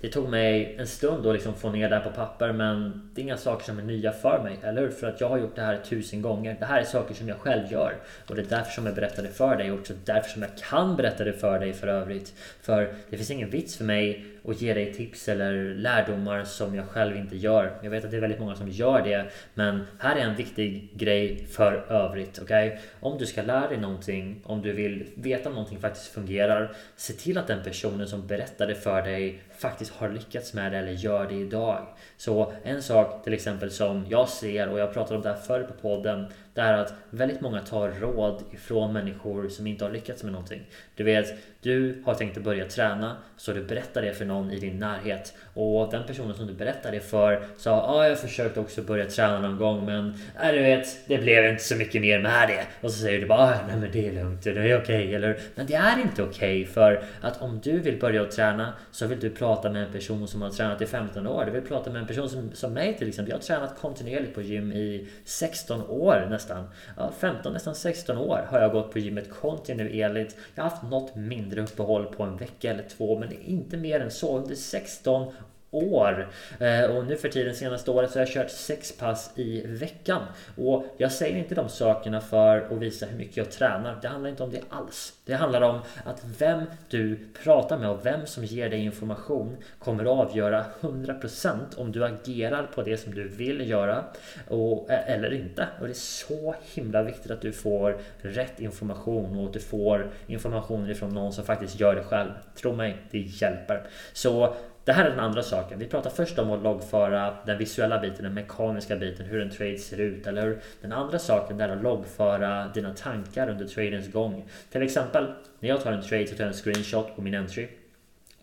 det 0.00 0.08
tog 0.08 0.28
mig 0.28 0.76
en 0.78 0.86
stund 0.86 1.26
att 1.26 1.34
liksom 1.34 1.54
få 1.54 1.70
ner 1.70 1.88
det 1.88 1.96
här 1.96 2.02
på 2.02 2.10
papper 2.10 2.52
men 2.52 3.10
det 3.14 3.20
är 3.20 3.22
inga 3.22 3.36
saker 3.36 3.64
som 3.64 3.78
är 3.78 3.82
nya 3.82 4.12
för 4.12 4.42
mig, 4.42 4.58
eller 4.62 4.82
hur? 4.82 4.90
För 4.90 5.06
att 5.06 5.20
jag 5.20 5.28
har 5.28 5.38
gjort 5.38 5.56
det 5.56 5.62
här 5.62 5.80
tusen 5.84 6.22
gånger. 6.22 6.56
Det 6.60 6.66
här 6.66 6.80
är 6.80 6.84
saker 6.84 7.14
som 7.14 7.28
jag 7.28 7.38
själv 7.38 7.72
gör 7.72 7.94
och 8.28 8.34
det 8.34 8.42
är 8.42 8.46
därför 8.46 8.72
som 8.72 8.86
jag 8.86 8.94
berättar 8.94 9.22
det 9.22 9.28
för 9.28 9.56
dig 9.56 9.72
och 9.72 9.78
också 9.78 9.92
därför 10.04 10.30
som 10.30 10.42
jag 10.42 10.50
kan 10.70 10.96
berätta 10.96 11.24
det 11.24 11.32
för 11.32 11.58
dig 11.58 11.72
för 11.72 11.86
övrigt. 11.86 12.34
För 12.60 12.94
det 13.10 13.16
finns 13.16 13.30
ingen 13.30 13.50
vits 13.50 13.76
för 13.76 13.84
mig 13.84 14.24
och 14.48 14.54
ge 14.54 14.74
dig 14.74 14.94
tips 14.94 15.28
eller 15.28 15.74
lärdomar 15.74 16.44
som 16.44 16.74
jag 16.74 16.88
själv 16.88 17.16
inte 17.16 17.36
gör. 17.36 17.78
Jag 17.82 17.90
vet 17.90 18.04
att 18.04 18.10
det 18.10 18.16
är 18.16 18.20
väldigt 18.20 18.40
många 18.40 18.56
som 18.56 18.68
gör 18.68 19.02
det, 19.02 19.26
men 19.54 19.86
här 19.98 20.16
är 20.16 20.20
en 20.20 20.36
viktig 20.36 20.90
grej 20.92 21.46
för 21.46 21.72
övrigt. 21.88 22.42
Okay? 22.42 22.76
Om 23.00 23.18
du 23.18 23.26
ska 23.26 23.42
lära 23.42 23.68
dig 23.68 23.78
någonting, 23.78 24.40
om 24.44 24.62
du 24.62 24.72
vill 24.72 25.06
veta 25.14 25.48
om 25.48 25.54
någonting 25.54 25.78
faktiskt 25.78 26.06
fungerar, 26.06 26.72
se 26.96 27.12
till 27.12 27.38
att 27.38 27.46
den 27.46 27.62
personen 27.62 28.08
som 28.08 28.26
berättade 28.26 28.74
för 28.74 29.02
dig 29.02 29.42
faktiskt 29.58 29.92
har 29.92 30.08
lyckats 30.08 30.54
med 30.54 30.72
det 30.72 30.78
eller 30.78 30.92
gör 30.92 31.26
det 31.28 31.34
idag. 31.34 31.86
Så 32.16 32.52
en 32.62 32.82
sak 32.82 33.24
till 33.24 33.32
exempel 33.32 33.70
som 33.70 34.06
jag 34.08 34.28
ser 34.28 34.68
och 34.68 34.78
jag 34.78 34.92
pratade 34.92 35.16
om 35.16 35.22
det 35.22 35.28
här 35.28 35.36
förr 35.36 35.62
på 35.62 35.72
podden 35.72 36.26
det 36.58 36.62
är 36.64 36.72
att 36.72 36.94
väldigt 37.10 37.40
många 37.40 37.60
tar 37.60 37.88
råd 37.88 38.42
ifrån 38.52 38.92
människor 38.92 39.48
som 39.48 39.66
inte 39.66 39.84
har 39.84 39.92
lyckats 39.92 40.22
med 40.22 40.32
någonting. 40.32 40.62
Du 40.94 41.04
vet, 41.04 41.34
du 41.62 42.02
har 42.06 42.14
tänkt 42.14 42.36
att 42.36 42.44
börja 42.44 42.64
träna 42.64 43.16
så 43.36 43.52
du 43.52 43.64
berättar 43.64 44.02
det 44.02 44.12
för 44.12 44.24
någon 44.24 44.50
i 44.50 44.58
din 44.58 44.78
närhet 44.78 45.34
och 45.54 45.90
den 45.90 46.06
personen 46.06 46.34
som 46.34 46.46
du 46.46 46.52
berättar 46.52 46.92
det 46.92 47.00
för 47.00 47.42
sa 47.56 47.70
ja, 47.70 47.82
ah, 47.82 48.08
jag 48.08 48.20
försökte 48.20 48.60
också 48.60 48.82
börja 48.82 49.04
träna 49.04 49.38
någon 49.38 49.56
gång 49.56 49.86
men 49.86 50.14
äh, 50.42 50.52
du 50.52 50.58
vet, 50.58 51.08
det 51.08 51.18
blev 51.18 51.44
inte 51.44 51.62
så 51.64 51.76
mycket 51.76 52.00
mer 52.00 52.20
med 52.20 52.48
det. 52.48 52.64
Och 52.80 52.90
så 52.90 53.02
säger 53.02 53.20
du 53.20 53.26
bara 53.26 53.38
ah, 53.38 53.54
nej 53.68 53.76
men 53.76 53.90
det 53.92 54.08
är 54.08 54.12
lugnt, 54.12 54.42
det 54.42 54.50
är 54.50 54.54
okej 54.54 54.78
okay, 54.78 55.14
eller 55.14 55.38
men 55.54 55.66
det 55.66 55.74
är 55.74 56.00
inte 56.00 56.22
okej 56.22 56.62
okay, 56.62 56.72
för 56.72 57.02
att 57.20 57.42
om 57.42 57.60
du 57.62 57.78
vill 57.78 57.98
börja 57.98 58.24
träna 58.24 58.72
så 58.90 59.06
vill 59.06 59.20
du 59.20 59.30
prata 59.30 59.70
med 59.70 59.82
en 59.82 59.92
person 59.92 60.28
som 60.28 60.42
har 60.42 60.50
tränat 60.50 60.82
i 60.82 60.86
15 60.86 61.26
år. 61.26 61.44
Du 61.44 61.50
vill 61.50 61.62
prata 61.62 61.90
med 61.90 62.00
en 62.00 62.06
person 62.06 62.28
som, 62.28 62.50
som 62.52 62.72
mig 62.72 62.98
till 62.98 63.08
exempel. 63.08 63.30
Jag 63.30 63.36
har 63.36 63.42
tränat 63.42 63.78
kontinuerligt 63.80 64.34
på 64.34 64.42
gym 64.42 64.72
i 64.72 65.08
16 65.24 65.82
år 65.88 66.26
nästan. 66.30 66.47
Ja, 66.96 67.10
15, 67.18 67.52
nästan 67.52 67.74
16 67.74 68.18
år 68.18 68.46
har 68.50 68.60
jag 68.60 68.72
gått 68.72 68.92
på 68.92 68.98
gymmet 68.98 69.30
kontinuerligt. 69.30 70.36
Jag 70.54 70.62
har 70.62 70.70
haft 70.70 70.82
något 70.82 71.14
mindre 71.14 71.62
uppehåll 71.62 72.04
på 72.06 72.22
en 72.22 72.36
vecka 72.36 72.70
eller 72.70 72.84
två 72.88 73.18
men 73.18 73.42
inte 73.42 73.76
mer 73.76 74.00
än 74.00 74.10
så. 74.10 74.38
Under 74.38 74.54
16 74.54 75.32
år. 75.70 76.28
Eh, 76.60 76.84
och 76.84 77.06
nu 77.06 77.16
för 77.16 77.28
tiden 77.28 77.54
senaste 77.54 77.90
året 77.90 78.10
så 78.10 78.18
har 78.18 78.26
jag 78.26 78.34
kört 78.34 78.50
sex 78.50 78.92
pass 78.92 79.30
i 79.34 79.66
veckan. 79.66 80.22
Och 80.56 80.94
jag 80.96 81.12
säger 81.12 81.38
inte 81.38 81.54
de 81.54 81.68
sakerna 81.68 82.20
för 82.20 82.60
att 82.60 82.78
visa 82.78 83.06
hur 83.06 83.18
mycket 83.18 83.36
jag 83.36 83.50
tränar. 83.50 83.98
Det 84.02 84.08
handlar 84.08 84.30
inte 84.30 84.42
om 84.42 84.50
det 84.50 84.60
alls. 84.68 85.12
Det 85.24 85.34
handlar 85.34 85.60
om 85.60 85.80
att 86.04 86.24
vem 86.38 86.62
du 86.88 87.18
pratar 87.44 87.78
med 87.78 87.90
och 87.90 88.06
vem 88.06 88.26
som 88.26 88.44
ger 88.44 88.70
dig 88.70 88.80
information 88.84 89.56
kommer 89.78 90.02
att 90.02 90.28
avgöra 90.28 90.64
100% 90.80 91.58
om 91.76 91.92
du 91.92 92.04
agerar 92.04 92.62
på 92.74 92.82
det 92.82 92.96
som 92.96 93.14
du 93.14 93.28
vill 93.28 93.70
göra 93.70 94.04
och, 94.48 94.90
eh, 94.90 95.10
eller 95.14 95.32
inte. 95.32 95.68
Och 95.80 95.86
det 95.86 95.92
är 95.92 95.94
så 95.94 96.54
himla 96.74 97.02
viktigt 97.02 97.30
att 97.30 97.40
du 97.40 97.52
får 97.52 97.98
rätt 98.22 98.60
information 98.60 99.38
och 99.38 99.46
att 99.46 99.52
du 99.52 99.60
får 99.60 100.10
information 100.26 100.90
ifrån 100.90 101.14
någon 101.14 101.32
som 101.32 101.44
faktiskt 101.44 101.80
gör 101.80 101.94
det 101.94 102.02
själv. 102.02 102.30
Tro 102.54 102.72
mig, 102.72 102.96
det 103.10 103.18
hjälper. 103.18 103.82
Så 104.12 104.54
det 104.88 104.94
här 104.94 105.04
är 105.04 105.10
den 105.10 105.20
andra 105.20 105.42
saken. 105.42 105.78
Vi 105.78 105.86
pratar 105.86 106.10
först 106.10 106.38
om 106.38 106.50
att 106.50 106.62
loggföra 106.62 107.34
den 107.46 107.58
visuella 107.58 107.98
biten, 107.98 108.24
den 108.24 108.34
mekaniska 108.34 108.96
biten, 108.96 109.26
hur 109.26 109.42
en 109.42 109.50
trade 109.50 109.78
ser 109.78 110.00
ut, 110.00 110.26
eller 110.26 110.42
hur? 110.42 110.60
Den 110.80 110.92
andra 110.92 111.18
saken 111.18 111.60
är 111.60 111.68
att 111.68 111.82
loggföra 111.82 112.68
dina 112.74 112.94
tankar 112.94 113.50
under 113.50 113.66
tradens 113.66 114.12
gång. 114.12 114.48
Till 114.70 114.82
exempel, 114.82 115.26
när 115.60 115.68
jag 115.68 115.82
tar 115.82 115.92
en 115.92 116.02
trade 116.02 116.26
så 116.26 116.34
tar 116.34 116.44
jag 116.44 116.52
en 116.52 116.58
screenshot 116.58 117.16
på 117.16 117.22
min 117.22 117.34
entry. 117.34 117.68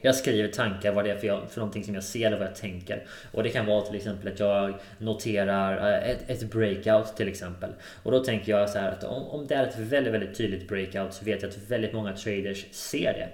Jag 0.02 0.16
skriver 0.16 0.48
tankar 0.48 0.92
vad 0.92 1.06
det 1.06 1.12
är 1.12 1.16
för, 1.16 1.28
jag, 1.28 1.50
för 1.50 1.60
någonting 1.60 1.84
som 1.84 1.96
jag 1.96 2.04
ser 2.04 2.28
eller 2.28 2.38
vad 2.38 2.48
jag 2.48 2.56
tänker. 2.56 3.04
Och 3.32 3.44
det 3.44 3.50
kan 3.50 3.66
vara 3.66 3.82
till 3.82 3.96
exempel 3.96 4.34
att 4.34 4.40
jag 4.40 4.74
noterar 4.98 5.92
eh, 5.92 6.10
ett, 6.10 6.30
ett 6.30 6.52
breakout 6.52 7.18
till 7.18 7.28
exempel. 7.28 7.70
Och 8.04 8.12
då 8.12 8.24
tänker 8.24 8.52
jag 8.52 8.70
så 8.70 8.80
här 8.80 8.92
att 8.92 9.04
om, 9.04 9.24
om 9.24 9.48
det 9.48 9.56
är 9.56 9.68
ett 9.68 9.80
väldigt, 9.80 10.14
väldigt 10.14 10.38
tydligt 10.38 10.68
breakout 10.68 11.14
så 11.14 11.26
vet 11.26 11.42
jag 11.42 11.50
att 11.50 11.58
väldigt 11.70 11.94
många 11.94 12.14
traders 12.14 12.66
ser 12.72 13.14
det. 13.14 13.30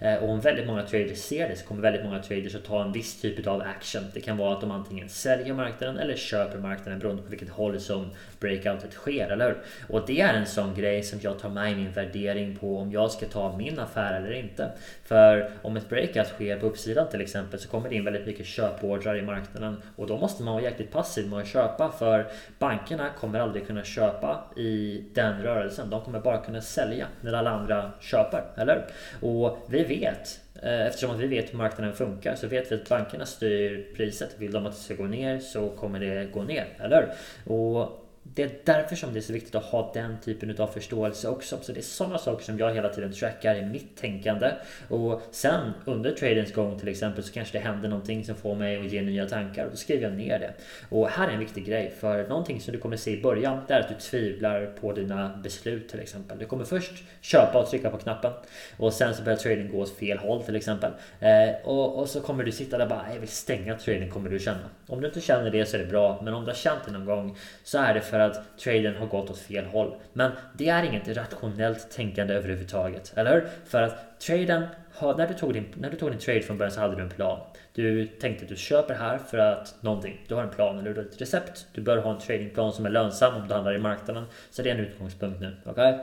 Eh, 0.00 0.14
och 0.14 0.30
om 0.30 0.40
väldigt 0.40 0.66
många 0.66 0.82
traders 0.82 1.18
ser 1.18 1.48
det 1.48 1.56
så 1.56 1.66
kommer 1.66 1.82
väldigt 1.82 2.04
många 2.04 2.22
traders 2.22 2.54
att 2.54 2.64
ta 2.64 2.84
en 2.84 2.92
viss 2.92 3.20
typ 3.20 3.46
av 3.46 3.62
action. 3.62 4.02
Det 4.14 4.20
kan 4.20 4.36
vara 4.36 4.54
att 4.54 4.60
de 4.60 4.70
antingen 4.70 5.08
säljer 5.08 5.54
marknaden 5.54 5.98
eller 5.98 6.16
köper 6.16 6.58
marknaden 6.58 6.98
beroende 6.98 7.22
på 7.22 7.28
vilket 7.28 7.48
håll 7.48 7.80
som 7.80 8.10
breakoutet 8.40 8.92
sker, 8.92 9.28
eller 9.28 9.46
hur? 9.46 9.58
Och 9.88 10.06
det 10.06 10.20
är 10.20 10.34
en 10.34 10.46
sån 10.46 10.74
grej 10.74 11.02
som 11.02 11.18
jag 11.22 11.38
tar 11.38 11.48
med 11.48 11.72
i 11.72 11.74
min 11.74 11.92
värdering 11.92 12.56
på 12.56 12.78
om 12.78 12.92
jag 12.92 13.10
ska 13.10 13.26
ta 13.26 13.56
min 13.56 13.78
affär 13.78 14.14
eller 14.14 14.32
inte. 14.32 14.70
För 15.04 15.50
om 15.62 15.76
ett 15.76 15.88
breakout 15.88 16.26
sker 16.26 16.60
på 16.60 16.66
uppsidan 16.66 17.08
till 17.08 17.20
exempel 17.20 17.60
så 17.60 17.68
kommer 17.68 17.88
det 17.88 17.94
in 17.94 18.04
väldigt 18.04 18.26
mycket 18.26 18.46
köpordrar 18.46 19.18
i 19.18 19.22
marknaden 19.22 19.82
och 19.96 20.06
då 20.06 20.18
måste 20.18 20.42
man 20.42 20.54
vara 20.54 20.64
jäkligt 20.64 20.92
passiv 20.92 21.28
med 21.28 21.38
att 21.38 21.48
köpa 21.48 21.92
för 21.98 22.26
bankerna 22.58 23.10
kommer 23.20 23.40
aldrig 23.40 23.66
kunna 23.66 23.84
köpa 23.84 24.44
i 24.56 25.04
den 25.14 25.42
rörelsen. 25.42 25.90
De 25.90 26.00
kommer 26.00 26.20
bara 26.20 26.38
kunna 26.38 26.60
sälja 26.60 27.06
när 27.20 27.32
alla 27.32 27.50
andra 27.50 27.90
köper, 28.00 28.44
eller? 28.56 28.86
Och 29.20 29.57
vi 29.66 29.84
vet 29.84 30.40
eh, 30.62 30.86
Eftersom 30.86 31.10
att 31.10 31.20
vi 31.20 31.26
vet 31.26 31.52
hur 31.52 31.58
marknaden 31.58 31.94
funkar 31.94 32.34
så 32.34 32.46
vet 32.46 32.72
vi 32.72 32.76
att 32.76 32.88
bankerna 32.88 33.26
styr 33.26 33.86
priset. 33.96 34.34
Vill 34.38 34.52
de 34.52 34.66
att 34.66 34.72
det 34.72 34.78
ska 34.78 34.94
gå 34.94 35.04
ner 35.04 35.38
så 35.38 35.68
kommer 35.68 36.00
det 36.00 36.24
gå 36.32 36.42
ner, 36.42 36.66
eller 36.78 37.14
Och 37.44 38.04
det 38.34 38.42
är 38.42 38.50
därför 38.64 38.96
som 38.96 39.12
det 39.12 39.18
är 39.18 39.22
så 39.22 39.32
viktigt 39.32 39.54
att 39.54 39.64
ha 39.64 39.90
den 39.94 40.16
typen 40.24 40.60
av 40.60 40.66
förståelse 40.66 41.28
också. 41.28 41.58
Så 41.62 41.72
det 41.72 41.80
är 41.80 41.82
sådana 41.82 42.18
saker 42.18 42.44
som 42.44 42.58
jag 42.58 42.74
hela 42.74 42.88
tiden 42.88 43.12
trackar 43.12 43.54
i 43.54 43.62
mitt 43.62 43.96
tänkande. 43.96 44.52
Och 44.88 45.22
sen 45.30 45.72
under 45.84 46.12
tradens 46.12 46.52
gång 46.52 46.78
till 46.78 46.88
exempel 46.88 47.24
så 47.24 47.32
kanske 47.32 47.58
det 47.58 47.64
händer 47.64 47.88
någonting 47.88 48.24
som 48.24 48.34
får 48.34 48.54
mig 48.54 48.80
att 48.80 48.92
ge 48.92 49.02
nya 49.02 49.26
tankar 49.26 49.64
och 49.64 49.70
då 49.70 49.76
skriver 49.76 50.02
jag 50.02 50.12
ner 50.12 50.38
det. 50.38 50.52
Och 50.88 51.08
här 51.08 51.28
är 51.28 51.32
en 51.32 51.38
viktig 51.38 51.66
grej 51.66 51.92
för 52.00 52.28
någonting 52.28 52.60
som 52.60 52.72
du 52.72 52.80
kommer 52.80 52.96
se 52.96 53.18
i 53.18 53.22
början 53.22 53.62
det 53.68 53.74
är 53.74 53.80
att 53.80 53.88
du 53.88 53.94
tvivlar 53.94 54.66
på 54.80 54.92
dina 54.92 55.40
beslut 55.42 55.88
till 55.88 56.00
exempel. 56.00 56.38
Du 56.38 56.46
kommer 56.46 56.64
först 56.64 56.92
köpa 57.20 57.58
och 57.58 57.70
trycka 57.70 57.90
på 57.90 57.98
knappen 57.98 58.32
och 58.76 58.92
sen 58.92 59.14
så 59.14 59.22
börjar 59.22 59.38
trading 59.38 59.68
gå 59.72 59.78
åt 59.78 59.98
fel 59.98 60.18
håll 60.18 60.42
till 60.42 60.56
exempel. 60.56 60.92
Eh, 61.20 61.66
och, 61.68 61.98
och, 61.98 62.08
så 62.08 62.20
kommer 62.20 62.44
du 62.44 62.52
sitta 62.52 62.78
där 62.78 62.84
och 62.84 62.90
bara 62.90 63.06
jag 63.12 63.20
vill 63.20 63.28
stänga 63.28 63.78
trading 63.78 64.10
kommer 64.10 64.30
du 64.30 64.38
känna. 64.38 64.68
Om 64.86 65.00
du 65.00 65.06
inte 65.06 65.20
känner 65.20 65.50
det 65.50 65.66
så 65.66 65.76
är 65.76 65.80
det 65.80 65.86
bra 65.86 66.20
men 66.24 66.34
om 66.34 66.44
du 66.44 66.50
har 66.50 66.56
känt 66.56 66.80
det 66.86 66.92
någon 66.92 67.04
gång 67.04 67.36
så 67.64 67.78
är 67.78 67.94
det 67.94 68.00
för 68.00 68.17
för 68.18 68.24
att 68.24 68.58
traden 68.58 68.96
har 68.96 69.06
gått 69.06 69.30
åt 69.30 69.38
fel 69.38 69.64
håll. 69.64 69.94
Men 70.12 70.32
det 70.52 70.68
är 70.68 70.82
inget 70.82 71.08
rationellt 71.08 71.90
tänkande 71.90 72.34
överhuvudtaget, 72.34 73.12
eller 73.16 73.32
hur? 73.32 73.48
För 73.64 73.82
att 73.82 74.20
traden 74.20 74.62
när, 75.00 75.26
du 75.26 75.34
tog 75.34 75.52
din, 75.52 75.74
när 75.74 75.90
du 75.90 75.96
tog 75.96 76.10
din 76.10 76.18
trade 76.18 76.42
från 76.42 76.58
början 76.58 76.72
så 76.72 76.80
hade 76.80 76.96
du 76.96 77.02
en 77.02 77.10
plan. 77.10 77.40
Du 77.74 78.06
tänkte 78.06 78.44
att 78.44 78.48
du 78.48 78.56
köper 78.56 78.94
här 78.94 79.18
för 79.18 79.38
att 79.38 79.74
någonting. 79.80 80.24
Du 80.28 80.34
har 80.34 80.42
en 80.42 80.50
plan 80.50 80.78
eller 80.78 80.90
du 80.90 81.00
har 81.00 81.08
ett 81.08 81.20
recept. 81.20 81.66
Du 81.72 81.80
bör 81.80 81.96
ha 81.96 82.14
en 82.14 82.18
tradingplan 82.18 82.72
som 82.72 82.86
är 82.86 82.90
lönsam 82.90 83.34
om 83.34 83.48
du 83.48 83.54
handlar 83.54 83.74
i 83.74 83.78
marknaden. 83.78 84.24
Så 84.50 84.62
det 84.62 84.70
är 84.70 84.74
en 84.74 84.80
utgångspunkt 84.80 85.40
nu. 85.40 85.56
Okay? 85.66 85.94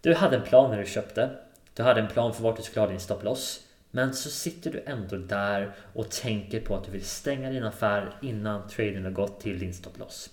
Du 0.00 0.14
hade 0.14 0.36
en 0.36 0.42
plan 0.42 0.70
när 0.70 0.78
du 0.78 0.86
köpte. 0.86 1.30
Du 1.74 1.82
hade 1.82 2.00
en 2.00 2.08
plan 2.08 2.34
för 2.34 2.42
vart 2.42 2.56
du 2.56 2.62
skulle 2.62 2.80
ha 2.80 2.90
din 2.90 3.00
stop 3.00 3.22
loss. 3.22 3.60
Men 3.90 4.14
så 4.14 4.30
sitter 4.30 4.70
du 4.70 4.82
ändå 4.86 5.16
där 5.16 5.72
och 5.92 6.10
tänker 6.10 6.60
på 6.60 6.76
att 6.76 6.84
du 6.84 6.90
vill 6.90 7.04
stänga 7.04 7.50
din 7.50 7.64
affär 7.64 8.14
innan 8.22 8.68
traden 8.68 9.04
har 9.04 9.10
gått 9.10 9.40
till 9.40 9.58
din 9.58 9.74
stop 9.74 9.90
loss. 9.98 10.30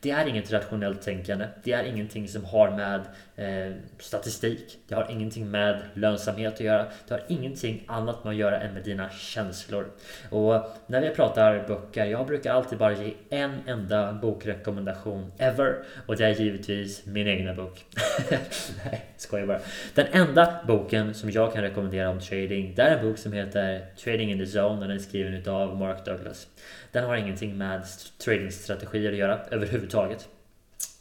Det 0.00 0.10
är 0.10 0.26
inget 0.26 0.52
rationellt 0.52 1.02
tänkande. 1.02 1.46
Det 1.64 1.72
är 1.72 1.84
ingenting 1.84 2.28
som 2.28 2.44
har 2.44 2.70
med 2.70 3.00
eh, 3.38 3.72
statistik. 3.98 4.78
Det 4.88 4.94
har 4.94 5.06
ingenting 5.10 5.50
med 5.50 5.82
lönsamhet 5.94 6.54
att 6.54 6.60
göra. 6.60 6.86
Det 7.08 7.14
har 7.14 7.22
ingenting 7.28 7.84
annat 7.86 8.24
med 8.24 8.30
att 8.30 8.36
göra 8.36 8.60
än 8.60 8.74
med 8.74 8.84
dina 8.84 9.10
känslor. 9.10 9.90
Och 10.30 10.62
när 10.86 11.00
vi 11.00 11.10
pratar 11.10 11.64
böcker, 11.68 12.04
jag 12.04 12.26
brukar 12.26 12.52
alltid 12.52 12.78
bara 12.78 12.92
ge 12.92 13.14
en 13.30 13.58
enda 13.66 14.12
bokrekommendation 14.12 15.32
ever. 15.38 15.82
Och 16.06 16.16
det 16.16 16.24
är 16.24 16.34
givetvis 16.34 17.06
min 17.06 17.28
egna 17.28 17.54
bok. 17.54 17.84
Nej, 18.84 19.04
skojar 19.16 19.46
bara. 19.46 19.60
Den 19.94 20.06
enda 20.12 20.64
boken 20.66 21.14
som 21.14 21.30
jag 21.30 21.52
kan 21.52 21.62
rekommendera 21.62 22.10
om 22.10 22.20
trading, 22.20 22.74
det 22.74 22.82
är 22.82 22.96
en 22.96 23.08
bok 23.08 23.18
som 23.18 23.32
heter 23.32 23.86
Trading 24.04 24.30
in 24.30 24.38
the 24.38 24.58
Zone. 24.58 24.74
och 24.74 24.80
Den 24.80 24.90
är 24.90 24.98
skriven 24.98 25.54
av 25.54 25.76
Mark 25.76 26.04
Douglas. 26.04 26.48
Den 26.92 27.04
har 27.04 27.16
ingenting 27.16 27.58
med 27.58 27.82
tradingstrategier 28.24 29.12
att 29.12 29.18
göra 29.18 29.40
överhuvudtaget. 29.50 30.28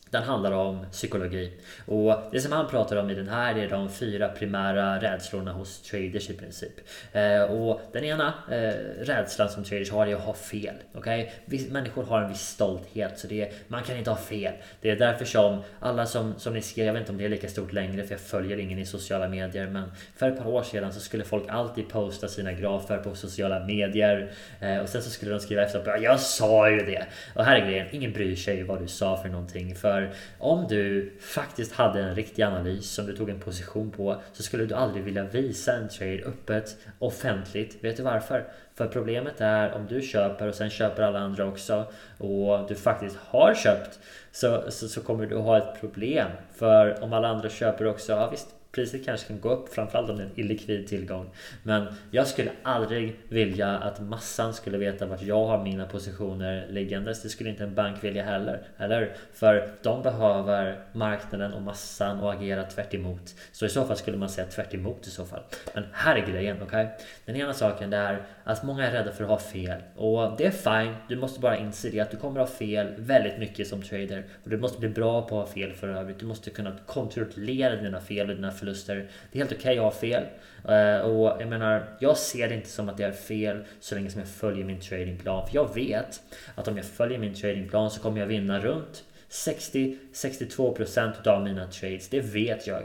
Den 0.09 0.23
handlar 0.23 0.51
om 0.51 0.85
psykologi. 0.91 1.51
Och 1.85 2.15
det 2.31 2.39
som 2.39 2.51
han 2.51 2.67
pratar 2.67 2.95
om 2.95 3.09
i 3.09 3.15
den 3.15 3.27
här 3.27 3.55
är 3.55 3.69
de 3.69 3.89
fyra 3.89 4.29
primära 4.29 5.01
rädslorna 5.01 5.53
hos 5.53 5.81
traders 5.81 6.29
i 6.29 6.33
princip. 6.33 6.73
Eh, 7.11 7.41
och 7.41 7.81
den 7.93 8.03
ena 8.03 8.33
eh, 8.51 8.73
rädslan 9.05 9.49
som 9.49 9.63
traders 9.63 9.91
har 9.91 10.07
är 10.07 10.15
att 10.15 10.21
ha 10.21 10.33
fel. 10.33 10.75
Okay? 10.93 11.27
Människor 11.69 12.03
har 12.03 12.21
en 12.21 12.29
viss 12.29 12.47
stolthet 12.47 13.19
så 13.19 13.27
det 13.27 13.41
är, 13.41 13.51
man 13.67 13.83
kan 13.83 13.97
inte 13.97 14.09
ha 14.09 14.17
fel. 14.17 14.53
Det 14.81 14.89
är 14.89 14.95
därför 14.95 15.25
som 15.25 15.63
alla 15.79 16.05
som, 16.05 16.39
som 16.39 16.53
ni 16.53 16.61
skrev, 16.61 16.85
jag 16.85 16.93
vet 16.93 16.99
inte 16.99 17.11
om 17.11 17.17
det 17.17 17.25
är 17.25 17.29
lika 17.29 17.47
stort 17.47 17.73
längre 17.73 18.03
för 18.03 18.11
jag 18.11 18.21
följer 18.21 18.57
ingen 18.57 18.79
i 18.79 18.85
sociala 18.85 19.27
medier 19.27 19.67
men 19.67 19.91
för 20.15 20.31
ett 20.31 20.37
par 20.37 20.47
år 20.47 20.63
sedan 20.63 20.93
så 20.93 20.99
skulle 20.99 21.23
folk 21.23 21.43
alltid 21.49 21.89
posta 21.89 22.27
sina 22.27 22.53
grafer 22.53 22.97
på 22.97 23.15
sociala 23.15 23.59
medier 23.65 24.31
eh, 24.59 24.77
och 24.77 24.89
sen 24.89 25.01
så 25.01 25.09
skulle 25.09 25.31
de 25.31 25.39
skriva 25.39 25.61
efter 25.61 25.77
jag 25.95 26.19
sa 26.19 26.69
ju 26.69 26.77
det. 26.77 27.05
Och 27.33 27.45
här 27.45 27.55
är 27.55 27.65
grejen, 27.65 27.87
ingen 27.91 28.13
bryr 28.13 28.35
sig 28.35 28.63
vad 28.63 28.81
du 28.81 28.87
sa 28.87 29.17
för 29.17 29.29
någonting. 29.29 29.75
För 29.75 29.96
för 29.97 30.09
om 30.39 30.67
du 30.67 31.13
faktiskt 31.19 31.71
hade 31.71 32.01
en 32.01 32.15
riktig 32.15 32.43
analys 32.43 32.91
som 32.91 33.05
du 33.05 33.17
tog 33.17 33.29
en 33.29 33.39
position 33.39 33.91
på 33.91 34.21
så 34.33 34.43
skulle 34.43 34.65
du 34.65 34.75
aldrig 34.75 35.03
vilja 35.03 35.23
visa 35.23 35.73
en 35.73 35.89
trade 35.89 36.23
öppet, 36.25 36.77
offentligt. 36.99 37.83
Vet 37.83 37.97
du 37.97 38.03
varför? 38.03 38.47
För 38.75 38.87
problemet 38.87 39.41
är 39.41 39.73
om 39.73 39.87
du 39.89 40.01
köper 40.01 40.47
och 40.47 40.55
sen 40.55 40.69
köper 40.69 41.03
alla 41.03 41.19
andra 41.19 41.45
också 41.45 41.85
och 42.17 42.67
du 42.67 42.75
faktiskt 42.75 43.17
har 43.17 43.53
köpt 43.53 43.99
så, 44.31 44.63
så, 44.71 44.87
så 44.87 45.01
kommer 45.01 45.25
du 45.25 45.37
ha 45.37 45.57
ett 45.57 45.79
problem. 45.79 46.27
För 46.55 47.03
om 47.03 47.13
alla 47.13 47.27
andra 47.27 47.49
köper 47.49 47.87
också, 47.87 48.11
ja 48.11 48.29
visst 48.29 48.47
priset 48.77 49.05
kanske 49.05 49.27
kan 49.27 49.39
gå 49.39 49.49
upp 49.49 49.73
framförallt 49.73 50.09
om 50.09 50.17
det 50.17 50.23
är 50.23 50.27
en 50.27 50.39
illikvid 50.39 50.87
tillgång. 50.87 51.29
Men 51.63 51.87
jag 52.11 52.27
skulle 52.27 52.51
aldrig 52.63 53.19
vilja 53.29 53.69
att 53.69 54.01
massan 54.01 54.53
skulle 54.53 54.77
veta 54.77 55.05
vart 55.05 55.21
jag 55.21 55.45
har 55.45 55.63
mina 55.63 55.85
positioner 55.85 56.67
liggandes. 56.69 57.21
Det 57.21 57.29
skulle 57.29 57.49
inte 57.49 57.63
en 57.63 57.75
bank 57.75 58.03
vilja 58.03 58.23
heller. 58.23 58.61
Eller? 58.77 59.13
För 59.33 59.69
de 59.83 60.03
behöver 60.03 60.79
marknaden 60.93 61.53
och 61.53 61.61
massan 61.61 62.19
och 62.19 62.33
agera 62.33 62.63
tvärt 62.63 62.93
emot. 62.93 63.35
Så 63.51 63.65
i 63.65 63.69
så 63.69 63.85
fall 63.85 63.97
skulle 63.97 64.17
man 64.17 64.29
säga 64.29 64.47
tvärt 64.47 64.73
emot 64.73 65.07
i 65.07 65.09
så 65.09 65.25
fall. 65.25 65.41
Men 65.73 65.83
här 65.91 66.15
är 66.15 66.25
grejen, 66.31 66.57
okej? 66.61 66.85
Okay? 66.85 67.05
Den 67.25 67.35
ena 67.35 67.53
saken 67.53 67.93
är 67.93 68.21
att 68.43 68.63
många 68.63 68.87
är 68.87 68.91
rädda 68.91 69.11
för 69.11 69.23
att 69.23 69.29
ha 69.29 69.39
fel. 69.39 69.81
Och 69.95 70.37
det 70.37 70.45
är 70.45 70.83
fine. 70.83 70.95
Du 71.07 71.15
måste 71.15 71.39
bara 71.39 71.57
inse 71.57 71.89
det 71.89 71.99
att 71.99 72.11
du 72.11 72.17
kommer 72.17 72.39
att 72.39 72.49
ha 72.49 72.55
fel 72.55 72.93
väldigt 72.97 73.39
mycket 73.39 73.67
som 73.67 73.81
trader. 73.81 74.25
Och 74.43 74.49
du 74.49 74.57
måste 74.57 74.79
bli 74.79 74.89
bra 74.89 75.21
på 75.21 75.41
att 75.41 75.47
ha 75.47 75.53
fel 75.53 75.73
för 75.73 75.87
övrigt. 75.87 76.19
Du 76.19 76.25
måste 76.25 76.49
kunna 76.49 76.77
kontrollera 76.85 77.75
dina 77.75 78.01
fel 78.01 78.29
och 78.29 78.35
dina 78.35 78.51
förluster. 78.51 78.66
Det 78.71 78.91
är 78.91 79.07
helt 79.37 79.51
okej 79.51 79.57
okay 79.57 79.77
att 79.77 79.83
ha 79.83 79.91
fel. 79.91 80.23
Uh, 80.69 81.01
och 81.01 81.41
jag 81.41 81.47
menar, 81.47 81.89
jag 81.99 82.17
ser 82.17 82.49
det 82.49 82.55
inte 82.55 82.69
som 82.69 82.89
att 82.89 82.97
det 82.97 83.03
är 83.03 83.11
fel 83.11 83.63
så 83.79 83.95
länge 83.95 84.09
som 84.09 84.19
jag 84.19 84.29
följer 84.29 84.65
min 84.65 84.79
tradingplan. 84.79 85.47
För 85.47 85.55
jag 85.55 85.75
vet 85.75 86.21
att 86.55 86.67
om 86.67 86.77
jag 86.77 86.85
följer 86.85 87.19
min 87.19 87.33
tradingplan 87.33 87.91
så 87.91 88.01
kommer 88.01 88.19
jag 88.19 88.27
vinna 88.27 88.59
runt 88.59 89.03
60-62% 89.29 91.27
av 91.27 91.43
mina 91.43 91.67
trades, 91.67 92.09
det 92.09 92.21
vet 92.21 92.67
jag. 92.67 92.83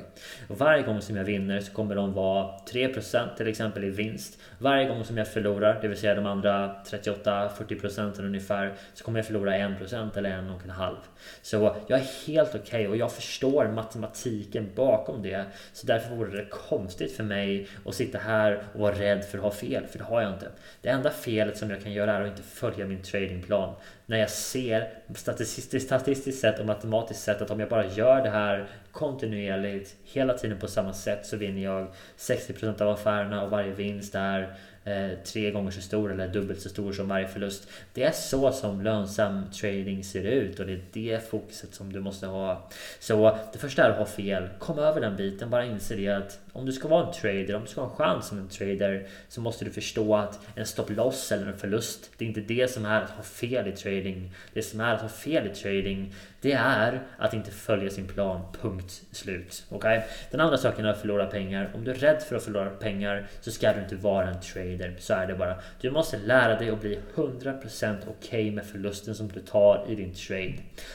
Varje 0.49 0.83
gång 0.83 1.03
som 1.03 1.17
jag 1.17 1.25
vinner 1.25 1.61
så 1.61 1.73
kommer 1.73 1.95
de 1.95 2.13
vara 2.13 2.51
3% 2.73 3.37
till 3.37 3.49
exempel 3.49 3.85
i 3.85 3.91
vinst. 3.91 4.39
Varje 4.59 4.89
gång 4.89 5.05
som 5.05 5.19
jag 5.19 5.29
förlorar, 5.29 5.79
det 5.83 5.89
vill 5.89 5.99
säga 5.99 6.15
de 6.15 6.27
andra 6.27 6.77
38-40% 6.87 8.25
ungefär, 8.25 8.75
så 8.95 9.05
kommer 9.05 9.19
jag 9.19 9.27
förlora 9.27 9.53
1% 9.53 10.19
eller 10.19 10.31
1,5%. 10.31 10.97
Så 11.43 11.77
jag 11.87 12.01
är 12.01 12.27
helt 12.27 12.49
okej 12.49 12.61
okay 12.61 12.87
och 12.87 12.97
jag 12.97 13.13
förstår 13.13 13.69
matematiken 13.69 14.71
bakom 14.75 15.23
det. 15.23 15.45
Så 15.73 15.87
därför 15.87 16.15
vore 16.15 16.37
det 16.37 16.47
konstigt 16.51 17.17
för 17.17 17.25
mig 17.25 17.69
att 17.87 17.95
sitta 17.95 18.19
här 18.19 18.63
och 18.75 18.81
vara 18.81 18.95
rädd 18.95 19.25
för 19.25 19.39
att 19.39 19.45
ha 19.45 19.51
fel, 19.51 19.87
för 19.87 19.99
det 19.99 20.05
har 20.05 20.23
jag 20.23 20.33
inte. 20.33 20.49
Det 20.81 20.89
enda 20.89 21.11
felet 21.11 21.59
som 21.59 21.71
jag 21.71 21.83
kan 21.83 21.93
göra 21.93 22.13
är 22.13 22.21
att 22.21 22.29
inte 22.29 22.43
följa 22.43 22.87
min 22.87 23.03
tradingplan 23.03 23.75
när 24.13 24.19
jag 24.19 24.31
ser 24.31 24.89
statistiskt, 25.15 25.87
statistiskt 25.87 26.41
sett 26.41 26.61
och 26.61 26.67
matematiskt 26.67 27.23
sett 27.23 27.43
att 27.43 27.51
om 27.51 27.61
jag 27.61 27.69
bara 27.69 27.87
gör 27.87 28.23
det 28.23 28.31
här 28.31 28.67
kontinuerligt 28.91 29.97
hela 30.05 30.35
tiden 30.35 30.59
på 30.59 30.69
samma 30.69 30.93
sätt 30.93 31.27
så 31.27 31.37
vinner 31.37 31.63
jag 31.63 31.87
60% 32.19 32.83
av 32.83 32.89
affärerna 32.89 33.43
och 33.43 33.51
varje 33.51 33.73
vinst 33.73 34.15
är 34.15 34.55
Eh, 34.85 35.19
tre 35.25 35.51
gånger 35.51 35.71
så 35.71 35.81
stor 35.81 36.13
eller 36.13 36.29
dubbelt 36.29 36.61
så 36.61 36.69
stor 36.69 36.93
som 36.93 37.09
varje 37.09 37.29
förlust. 37.29 37.69
Det 37.93 38.03
är 38.03 38.11
så 38.11 38.53
som 38.53 38.83
lönsam 38.83 39.51
trading 39.51 40.05
ser 40.05 40.23
ut 40.23 40.61
och 40.61 40.67
det 40.67 40.73
är 40.73 40.81
det 40.93 41.31
fokuset 41.31 41.75
som 41.75 41.93
du 41.93 42.01
måste 42.01 42.27
ha. 42.27 42.71
Så 43.01 43.39
det 43.53 43.59
första 43.59 43.85
är 43.85 43.91
att 43.91 43.99
ha 43.99 44.07
fel. 44.07 44.49
Kom 44.59 44.79
över 44.79 45.01
den 45.01 45.17
biten, 45.17 45.51
bara 45.51 45.65
inse 45.65 45.95
det 45.95 46.09
att 46.09 46.39
om 46.53 46.67
du 46.67 46.73
ska 46.73 46.89
vara 46.89 47.07
en 47.07 47.13
trader, 47.13 47.55
om 47.55 47.63
du 47.63 47.69
ska 47.69 47.81
ha 47.81 47.91
en 47.91 47.97
chans 47.97 48.27
som 48.27 48.39
en 48.39 48.49
trader 48.49 49.07
så 49.29 49.41
måste 49.41 49.65
du 49.65 49.71
förstå 49.71 50.17
att 50.17 50.41
en 50.55 50.67
stop 50.67 50.87
loss 50.89 51.33
eller 51.33 51.47
en 51.47 51.59
förlust, 51.59 52.11
det 52.19 52.25
är 52.25 52.29
inte 52.29 52.41
det 52.41 52.71
som 52.71 52.87
är 52.87 53.01
att 53.01 53.11
ha 53.11 53.23
fel 53.23 53.69
i 53.69 53.73
trading. 53.73 54.35
Det 54.53 54.63
som 54.63 54.81
är 54.81 54.95
att 54.95 55.01
ha 55.03 55.09
fel 55.09 55.47
i 55.47 55.55
trading, 55.55 56.15
det 56.43 56.53
är 56.53 57.03
att 57.19 57.35
inte 57.35 57.51
följa 57.51 57.91
sin 57.91 58.07
plan. 58.07 58.41
Punkt 58.61 59.03
slut. 59.11 59.65
Okay? 59.69 59.97
Eh, 59.97 60.03
den 60.31 60.41
andra 60.41 60.57
saken 60.57 60.85
är 60.85 60.91
att 60.91 61.01
förlora 61.01 61.27
pengar. 61.27 61.71
Om 61.75 61.85
du 61.85 61.91
är 61.91 61.95
rädd 61.95 62.23
för 62.23 62.37
att 62.37 62.43
förlora 62.43 62.71
pengar 62.71 63.27
så 63.41 63.51
ska 63.51 63.73
du 63.73 63.81
inte 63.81 63.97
vara 63.97 64.29
en 64.29 64.41
trader. 64.41 64.97
Så 64.99 65.15
är 65.15 65.27
det 65.27 65.35
bara. 65.35 65.57
Du 65.81 65.91
måste 65.91 66.19
lära 66.19 66.59
dig 66.59 66.71
att 66.71 66.81
bli 66.81 66.99
100% 67.15 67.97
okej 68.01 68.13
okay 68.19 68.51
med 68.51 68.65
förlusten 68.65 69.15
som 69.15 69.29
du 69.29 69.41
tar 69.41 69.85
i 69.89 69.95
din 69.95 70.15
trade. 70.15 70.55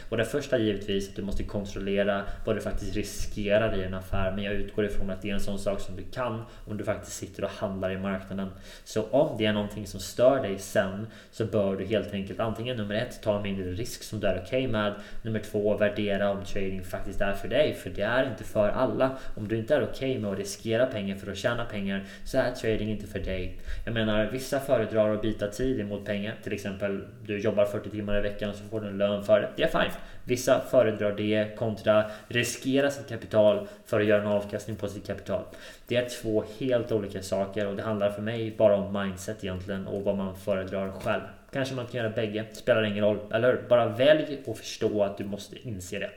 Och 0.10 0.18
det 0.18 0.26
första 0.26 0.56
är 0.56 0.60
givetvis 0.60 1.10
att 1.10 1.16
du 1.16 1.22
måste 1.22 1.44
kontrollera 1.44 2.24
vad 2.46 2.56
du 2.56 2.62
faktiskt 2.62 2.96
riskerar 2.96 3.76
i 3.76 3.84
en 3.84 3.94
affär. 3.94 4.32
Men 4.32 4.44
jag 4.44 4.54
utgår 4.54 4.86
ifrån 4.86 5.10
att 5.10 5.22
det 5.22 5.30
är 5.30 5.34
en 5.34 5.40
sån 5.40 5.60
sak 5.60 5.80
som 5.80 5.96
du 5.96 6.04
kan 6.04 6.44
om 6.66 6.78
du 6.78 6.84
faktiskt 6.84 7.18
sitter 7.18 7.44
och 7.44 7.52
handlar 7.52 7.92
i 7.92 7.98
marknaden. 7.98 8.50
Så 8.84 9.04
om 9.04 9.38
det 9.38 9.46
är 9.46 9.54
någonting 9.54 9.88
som 9.88 10.00
stör 10.00 10.42
dig 10.42 10.60
sen 10.60 11.08
så 11.32 11.46
bör 11.46 11.76
du 11.76 11.86
helt 11.86 12.14
enkelt 12.14 12.40
antingen 12.40 12.78
nummer 12.78 12.96
ett 12.96 13.22
ta 13.24 13.38
en 13.38 13.44
mindre 13.44 13.72
risk 13.72 14.04
som 14.04 14.20
du 14.20 14.28
är 14.28 14.36
okej 14.36 14.44
okay 14.44 14.68
med. 14.68 14.94
Nummer 15.22 15.37
två 15.39 15.78
värdera 15.78 16.30
om 16.30 16.45
trading 16.45 16.84
faktiskt 16.84 17.21
är 17.21 17.34
för 17.34 17.47
dig. 17.47 17.73
För 17.73 17.89
det 17.89 18.02
är 18.02 18.30
inte 18.30 18.43
för 18.43 18.69
alla. 18.69 19.17
Om 19.36 19.47
du 19.47 19.58
inte 19.58 19.76
är 19.76 19.84
okej 19.84 20.12
okay 20.12 20.19
med 20.19 20.32
att 20.32 20.38
riskera 20.38 20.86
pengar 20.86 21.15
för 21.15 21.32
att 21.32 21.38
tjäna 21.38 21.65
pengar 21.65 22.04
så 22.26 22.38
är 22.38 22.52
trading 22.52 22.89
inte 22.89 23.08
för 23.08 23.19
dig. 23.19 23.60
Jag 23.86 23.93
menar 23.93 24.26
vissa 24.26 24.60
föredrar 24.60 25.13
att 25.13 25.21
byta 25.21 25.47
tid 25.47 25.80
emot 25.80 26.06
pengar. 26.06 26.36
Till 26.43 26.54
exempel 26.54 27.08
du 27.26 27.39
jobbar 27.39 27.65
40 27.65 27.89
timmar 27.89 28.17
i 28.17 28.21
veckan 28.21 28.50
och 28.50 28.56
så 28.56 28.63
får 28.63 28.82
du 28.82 28.88
en 28.88 28.97
lön 28.97 29.23
för 29.23 29.41
det. 29.41 29.50
Det 29.56 29.63
är 29.63 29.82
fine. 29.82 29.91
Vissa 30.23 30.62
föredrar 30.62 31.12
det 31.12 31.58
kontra 31.58 32.12
riskera 32.28 32.91
sitt 32.91 33.10
kapital 33.10 33.67
för 33.86 34.00
att 34.00 34.06
göra 34.06 34.21
en 34.21 34.28
avkastning 34.28 34.76
på 34.76 34.88
sitt 34.88 35.08
kapital. 35.08 35.43
Det 35.88 35.95
är 35.95 36.10
två 36.10 36.43
helt 36.60 36.91
olika 36.91 37.21
saker 37.21 37.67
och 37.67 37.76
det 37.76 37.84
handlar 37.84 38.10
för 38.10 38.21
mig 38.21 38.56
bara 38.58 38.76
om 38.76 39.02
mindset 39.02 39.43
egentligen 39.43 39.88
och 39.88 40.04
vad 40.04 40.17
man 40.17 40.36
föredrar 40.36 40.91
själv. 40.91 41.21
Kanske 41.52 41.76
man 41.76 41.86
kan 41.86 41.98
göra 42.02 42.10
bägge, 42.10 42.46
spelar 42.54 42.84
ingen 42.84 43.04
roll. 43.04 43.20
Eller 43.34 43.62
bara 43.70 43.88
välj 43.88 44.42
och 44.46 44.58
förstå 44.58 45.04
att 45.04 45.18
du 45.18 45.26
måste 45.26 45.68
inse 45.68 46.00
det. 46.00 46.12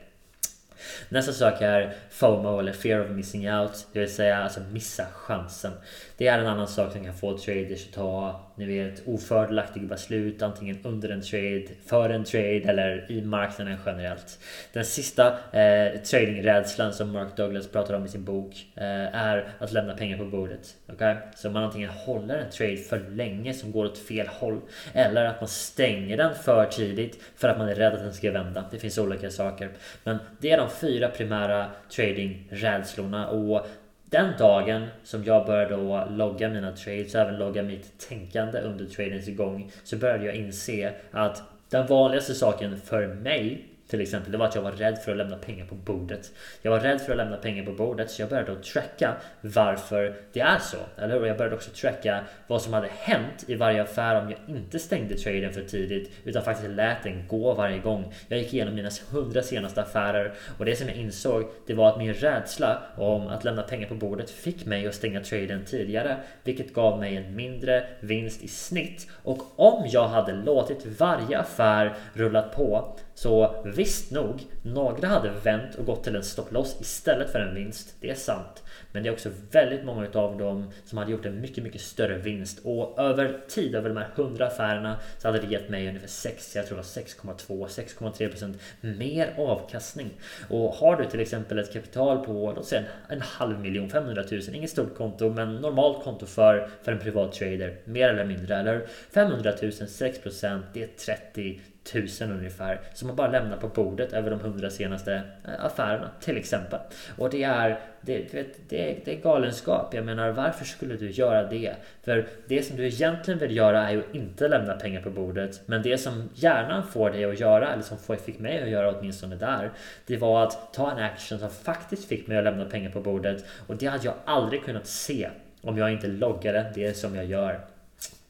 Nästa 1.08 1.32
sak 1.32 1.60
är 1.60 1.94
FOMO 2.10 2.58
eller 2.58 2.72
Fear 2.72 3.00
of 3.00 3.10
Missing 3.10 3.52
Out. 3.52 3.86
Det 3.92 4.00
vill 4.00 4.14
säga 4.14 4.36
alltså 4.36 4.60
missa 4.60 5.06
chansen. 5.12 5.72
Det 6.16 6.26
är 6.26 6.38
en 6.38 6.46
annan 6.46 6.68
sak 6.68 6.92
som 6.92 7.04
kan 7.04 7.14
få 7.14 7.38
traders 7.38 7.86
att 7.86 7.94
ta 7.94 8.40
ni 8.60 8.66
vet, 8.66 9.02
ofördelaktiga 9.06 9.84
beslut 9.84 10.42
antingen 10.42 10.78
under 10.82 11.08
en 11.08 11.22
trade, 11.22 11.64
för 11.86 12.10
en 12.10 12.24
trade 12.24 12.62
eller 12.64 13.10
i 13.10 13.22
marknaden 13.22 13.76
generellt. 13.86 14.38
Den 14.72 14.84
sista 14.84 15.26
eh, 15.52 16.00
tradingrädslan 16.00 16.92
som 16.92 17.12
Mark 17.12 17.36
Douglas 17.36 17.68
pratar 17.68 17.94
om 17.94 18.04
i 18.04 18.08
sin 18.08 18.24
bok 18.24 18.66
eh, 18.74 19.16
är 19.16 19.48
att 19.58 19.72
lämna 19.72 19.96
pengar 19.96 20.18
på 20.18 20.24
bordet. 20.24 20.76
Okay? 20.92 21.16
Så 21.36 21.50
man 21.50 21.64
antingen 21.64 21.90
håller 21.90 22.38
en 22.38 22.50
trade 22.50 22.76
för 22.76 22.98
länge 22.98 23.54
som 23.54 23.72
går 23.72 23.84
åt 23.84 23.98
fel 23.98 24.26
håll 24.26 24.60
eller 24.92 25.24
att 25.24 25.40
man 25.40 25.48
stänger 25.48 26.16
den 26.16 26.34
för 26.34 26.66
tidigt 26.66 27.18
för 27.36 27.48
att 27.48 27.58
man 27.58 27.68
är 27.68 27.74
rädd 27.74 27.92
att 27.92 28.00
den 28.00 28.12
ska 28.12 28.32
vända. 28.32 28.64
Det 28.70 28.78
finns 28.78 28.98
olika 28.98 29.30
saker. 29.30 29.70
Men 30.04 30.18
det 30.40 30.50
är 30.50 30.56
de 30.56 30.70
fyra 30.70 31.08
primära 31.08 31.66
tradingrädslorna 31.88 33.28
och 33.28 33.66
den 34.10 34.32
dagen 34.38 34.86
som 35.04 35.24
jag 35.24 35.46
började 35.46 35.76
då 35.76 36.06
logga 36.10 36.48
mina 36.48 36.72
trades 36.72 37.14
och 37.14 37.20
även 37.20 37.38
logga 37.38 37.62
mitt 37.62 38.08
tänkande 38.08 38.58
under 38.58 38.84
tradens 38.84 39.28
igång 39.28 39.70
så 39.84 39.96
började 39.96 40.24
jag 40.24 40.34
inse 40.34 40.92
att 41.10 41.42
den 41.68 41.86
vanligaste 41.86 42.34
saken 42.34 42.80
för 42.80 43.06
mig 43.06 43.69
till 43.90 44.00
exempel, 44.00 44.32
det 44.32 44.38
var 44.38 44.46
att 44.46 44.54
jag 44.54 44.62
var 44.62 44.72
rädd 44.72 44.98
för 44.98 45.12
att 45.12 45.18
lämna 45.18 45.36
pengar 45.36 45.66
på 45.66 45.74
bordet. 45.74 46.32
Jag 46.62 46.70
var 46.70 46.80
rädd 46.80 47.00
för 47.00 47.12
att 47.12 47.16
lämna 47.16 47.36
pengar 47.36 47.64
på 47.64 47.72
bordet 47.72 48.10
så 48.10 48.22
jag 48.22 48.28
började 48.28 48.52
att 48.52 48.62
tracka 48.62 49.14
varför 49.40 50.14
det 50.32 50.40
är 50.40 50.58
så. 50.58 50.76
Eller 50.96 51.14
hur? 51.20 51.26
Jag 51.26 51.36
började 51.36 51.56
också 51.56 51.70
tracka 51.70 52.24
vad 52.46 52.62
som 52.62 52.72
hade 52.72 52.88
hänt 52.98 53.44
i 53.46 53.54
varje 53.54 53.82
affär 53.82 54.22
om 54.22 54.30
jag 54.30 54.56
inte 54.56 54.78
stängde 54.78 55.14
traden 55.14 55.52
för 55.52 55.62
tidigt 55.62 56.10
utan 56.24 56.42
faktiskt 56.42 56.70
lät 56.70 57.02
den 57.02 57.26
gå 57.28 57.54
varje 57.54 57.78
gång. 57.78 58.14
Jag 58.28 58.38
gick 58.38 58.54
igenom 58.54 58.74
mina 58.74 58.90
hundra 59.10 59.42
senaste 59.42 59.82
affärer 59.82 60.32
och 60.58 60.64
det 60.64 60.76
som 60.76 60.88
jag 60.88 60.96
insåg 60.96 61.44
det 61.66 61.74
var 61.74 61.88
att 61.88 61.98
min 61.98 62.14
rädsla 62.14 62.82
om 62.96 63.28
att 63.28 63.44
lämna 63.44 63.62
pengar 63.62 63.88
på 63.88 63.94
bordet 63.94 64.30
fick 64.30 64.66
mig 64.66 64.86
att 64.86 64.94
stänga 64.94 65.20
traden 65.20 65.64
tidigare 65.64 66.16
vilket 66.44 66.74
gav 66.74 66.98
mig 66.98 67.16
en 67.16 67.36
mindre 67.36 67.86
vinst 68.00 68.42
i 68.42 68.48
snitt. 68.48 69.06
Och 69.22 69.42
om 69.56 69.86
jag 69.86 70.08
hade 70.08 70.32
låtit 70.32 70.86
varje 71.00 71.38
affär 71.38 71.94
rulla 72.14 72.42
på 72.42 72.96
så 73.14 73.62
visst 73.80 74.10
nog, 74.10 74.46
några 74.62 75.08
hade 75.08 75.30
vänt 75.30 75.74
och 75.74 75.86
gått 75.86 76.04
till 76.04 76.16
en 76.16 76.24
stopploss 76.24 76.80
istället 76.80 77.32
för 77.32 77.40
en 77.40 77.54
vinst. 77.54 77.94
Det 78.00 78.10
är 78.10 78.14
sant. 78.14 78.62
Men 78.92 79.02
det 79.02 79.08
är 79.08 79.12
också 79.12 79.30
väldigt 79.50 79.84
många 79.84 80.08
av 80.14 80.38
dem 80.38 80.70
som 80.84 80.98
hade 80.98 81.10
gjort 81.10 81.26
en 81.26 81.40
mycket, 81.40 81.64
mycket 81.64 81.80
större 81.80 82.18
vinst. 82.18 82.60
Och 82.64 82.98
över 82.98 83.40
tid, 83.48 83.74
över 83.74 83.88
de 83.88 83.96
här 83.96 84.08
100 84.16 84.46
affärerna, 84.46 84.96
så 85.18 85.28
hade 85.28 85.40
det 85.40 85.46
gett 85.46 85.68
mig 85.68 85.88
ungefär 85.88 86.08
6, 86.08 86.56
jag 86.56 86.66
tror 86.66 86.78
det 86.78 86.82
var 87.26 87.34
6,2, 87.36 87.66
6,3% 87.66 88.54
mer 88.80 89.34
avkastning. 89.38 90.10
Och 90.48 90.74
har 90.74 90.96
du 90.96 91.04
till 91.04 91.20
exempel 91.20 91.58
ett 91.58 91.72
kapital 91.72 92.24
på, 92.24 92.52
låt 92.56 92.66
säga 92.66 92.80
en, 92.80 93.16
en 93.16 93.22
halv 93.22 93.60
miljon, 93.60 93.90
500 93.90 94.24
000, 94.30 94.40
inget 94.52 94.70
stort 94.70 94.96
konto, 94.96 95.30
men 95.30 95.54
normalt 95.54 96.04
konto 96.04 96.26
för, 96.26 96.68
för 96.82 96.92
en 96.92 96.98
privat 96.98 97.32
trader, 97.32 97.76
mer 97.84 98.08
eller 98.08 98.24
mindre, 98.24 98.56
eller 98.56 98.86
500 99.14 99.52
000, 99.62 99.70
6%, 99.70 100.62
det 100.74 100.82
är 100.82 100.86
30 100.86 101.60
tusen 101.84 102.32
ungefär 102.32 102.80
som 102.94 103.06
man 103.08 103.16
bara 103.16 103.30
lämnar 103.30 103.56
på 103.56 103.68
bordet 103.68 104.12
över 104.12 104.30
de 104.30 104.40
hundra 104.40 104.70
senaste 104.70 105.22
eh, 105.44 105.64
affärerna 105.64 106.10
till 106.20 106.36
exempel. 106.36 106.78
Och 107.18 107.30
det 107.30 107.42
är, 107.42 107.78
det, 108.00 108.34
vet, 108.34 108.68
det, 108.68 108.90
är, 108.90 109.00
det 109.04 109.16
är 109.16 109.20
galenskap. 109.20 109.94
Jag 109.94 110.04
menar 110.04 110.30
varför 110.30 110.64
skulle 110.64 110.96
du 110.96 111.10
göra 111.10 111.42
det? 111.42 111.74
För 112.02 112.26
det 112.48 112.62
som 112.62 112.76
du 112.76 112.86
egentligen 112.86 113.40
vill 113.40 113.56
göra 113.56 113.88
är 113.88 113.92
ju 113.92 114.02
inte 114.12 114.48
lämna 114.48 114.74
pengar 114.74 115.02
på 115.02 115.10
bordet. 115.10 115.60
Men 115.66 115.82
det 115.82 115.98
som 115.98 116.28
hjärnan 116.34 116.86
får 116.86 117.10
dig 117.10 117.24
att 117.24 117.40
göra, 117.40 117.72
eller 117.72 117.82
som 117.82 117.98
fick 118.16 118.38
mig 118.38 118.62
att 118.62 118.70
göra 118.70 118.98
åtminstone 118.98 119.36
där, 119.36 119.70
det 120.06 120.16
var 120.16 120.42
att 120.42 120.72
ta 120.72 120.90
en 120.90 120.98
action 120.98 121.38
som 121.38 121.50
faktiskt 121.50 122.08
fick 122.08 122.26
mig 122.26 122.38
att 122.38 122.44
lämna 122.44 122.64
pengar 122.64 122.90
på 122.90 123.00
bordet. 123.00 123.44
Och 123.66 123.76
det 123.76 123.86
hade 123.86 124.04
jag 124.04 124.14
aldrig 124.24 124.64
kunnat 124.64 124.86
se 124.86 125.30
om 125.62 125.78
jag 125.78 125.92
inte 125.92 126.06
loggade 126.06 126.72
det 126.74 126.96
som 126.96 127.14
jag 127.14 127.24
gör. 127.24 127.60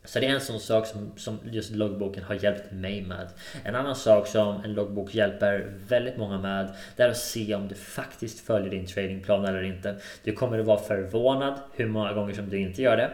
Så 0.05 0.21
det 0.21 0.27
är 0.27 0.31
en 0.31 0.41
sån 0.41 0.61
sak 0.61 0.87
som, 0.87 1.13
som 1.17 1.39
just 1.45 1.71
loggboken 1.71 2.23
har 2.23 2.35
hjälpt 2.35 2.73
mig 2.73 3.03
med. 3.03 3.29
En 3.65 3.75
annan 3.75 3.97
sak 3.97 4.27
som 4.27 4.65
en 4.65 4.75
loggbok 4.75 5.15
hjälper 5.15 5.73
väldigt 5.89 6.17
många 6.17 6.39
med 6.39 6.75
det 6.97 7.03
är 7.03 7.09
att 7.09 7.17
se 7.17 7.55
om 7.55 7.69
du 7.69 7.75
faktiskt 7.75 8.47
följer 8.47 8.71
din 8.71 8.87
tradingplan 8.87 9.45
eller 9.45 9.63
inte. 9.63 9.97
Du 10.25 10.33
kommer 10.33 10.59
att 10.59 10.67
vara 10.67 10.79
förvånad 10.79 11.55
hur 11.73 11.87
många 11.87 12.13
gånger 12.13 12.35
som 12.35 12.49
du 12.49 12.59
inte 12.59 12.83
gör 12.83 12.97
det. 12.97 13.11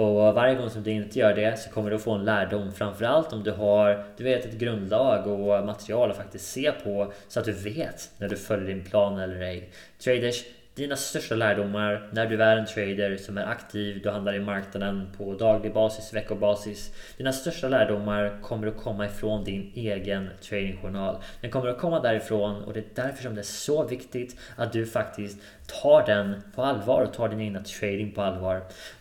Och 0.00 0.34
varje 0.34 0.54
gång 0.54 0.70
som 0.70 0.82
du 0.82 0.90
inte 0.90 1.18
gör 1.18 1.34
det 1.34 1.58
så 1.58 1.70
kommer 1.70 1.90
du 1.90 1.98
få 1.98 2.12
en 2.12 2.24
lärdom. 2.24 2.72
Framförallt 2.72 3.32
om 3.32 3.42
du 3.42 3.50
har 3.50 4.04
du 4.16 4.24
vet, 4.24 4.44
ett 4.44 4.58
grundlag 4.58 5.26
och 5.26 5.66
material 5.66 6.10
att 6.10 6.16
faktiskt 6.16 6.50
se 6.50 6.72
på 6.72 7.12
så 7.28 7.40
att 7.40 7.46
du 7.46 7.52
vet 7.52 8.10
när 8.18 8.28
du 8.28 8.36
följer 8.36 8.74
din 8.74 8.84
plan 8.84 9.18
eller 9.18 9.40
ej. 9.40 9.70
Traders, 9.98 10.44
dina 10.78 10.96
största 10.96 11.34
lärdomar 11.34 12.08
när 12.12 12.26
du 12.26 12.42
är 12.42 12.56
en 12.56 12.66
trader 12.66 13.16
som 13.16 13.38
är 13.38 13.44
aktiv, 13.44 14.00
du 14.02 14.10
handlar 14.10 14.34
i 14.34 14.40
marknaden 14.40 15.08
på 15.16 15.34
daglig 15.34 15.74
basis, 15.74 16.14
veckobasis. 16.14 16.94
Dina 17.16 17.32
största 17.32 17.68
lärdomar 17.68 18.38
kommer 18.42 18.66
att 18.66 18.76
komma 18.76 19.06
ifrån 19.06 19.44
din 19.44 19.72
egen 19.74 20.28
tradingjournal. 20.42 21.16
Den 21.40 21.50
kommer 21.50 21.68
att 21.68 21.78
komma 21.78 22.00
därifrån 22.00 22.64
och 22.64 22.72
det 22.72 22.80
är 22.80 22.84
därför 22.94 23.22
som 23.22 23.34
det 23.34 23.40
är 23.40 23.42
så 23.42 23.86
viktigt 23.86 24.36
att 24.56 24.72
du 24.72 24.86
faktiskt 24.86 25.38
tar 25.82 26.06
den 26.06 26.42
på 26.54 26.62
allvar 26.62 27.02
och 27.02 27.12
tar 27.12 27.28
din 27.28 27.40
egna 27.40 27.60
trading 27.60 28.12
på 28.12 28.22
allvar. 28.22 28.56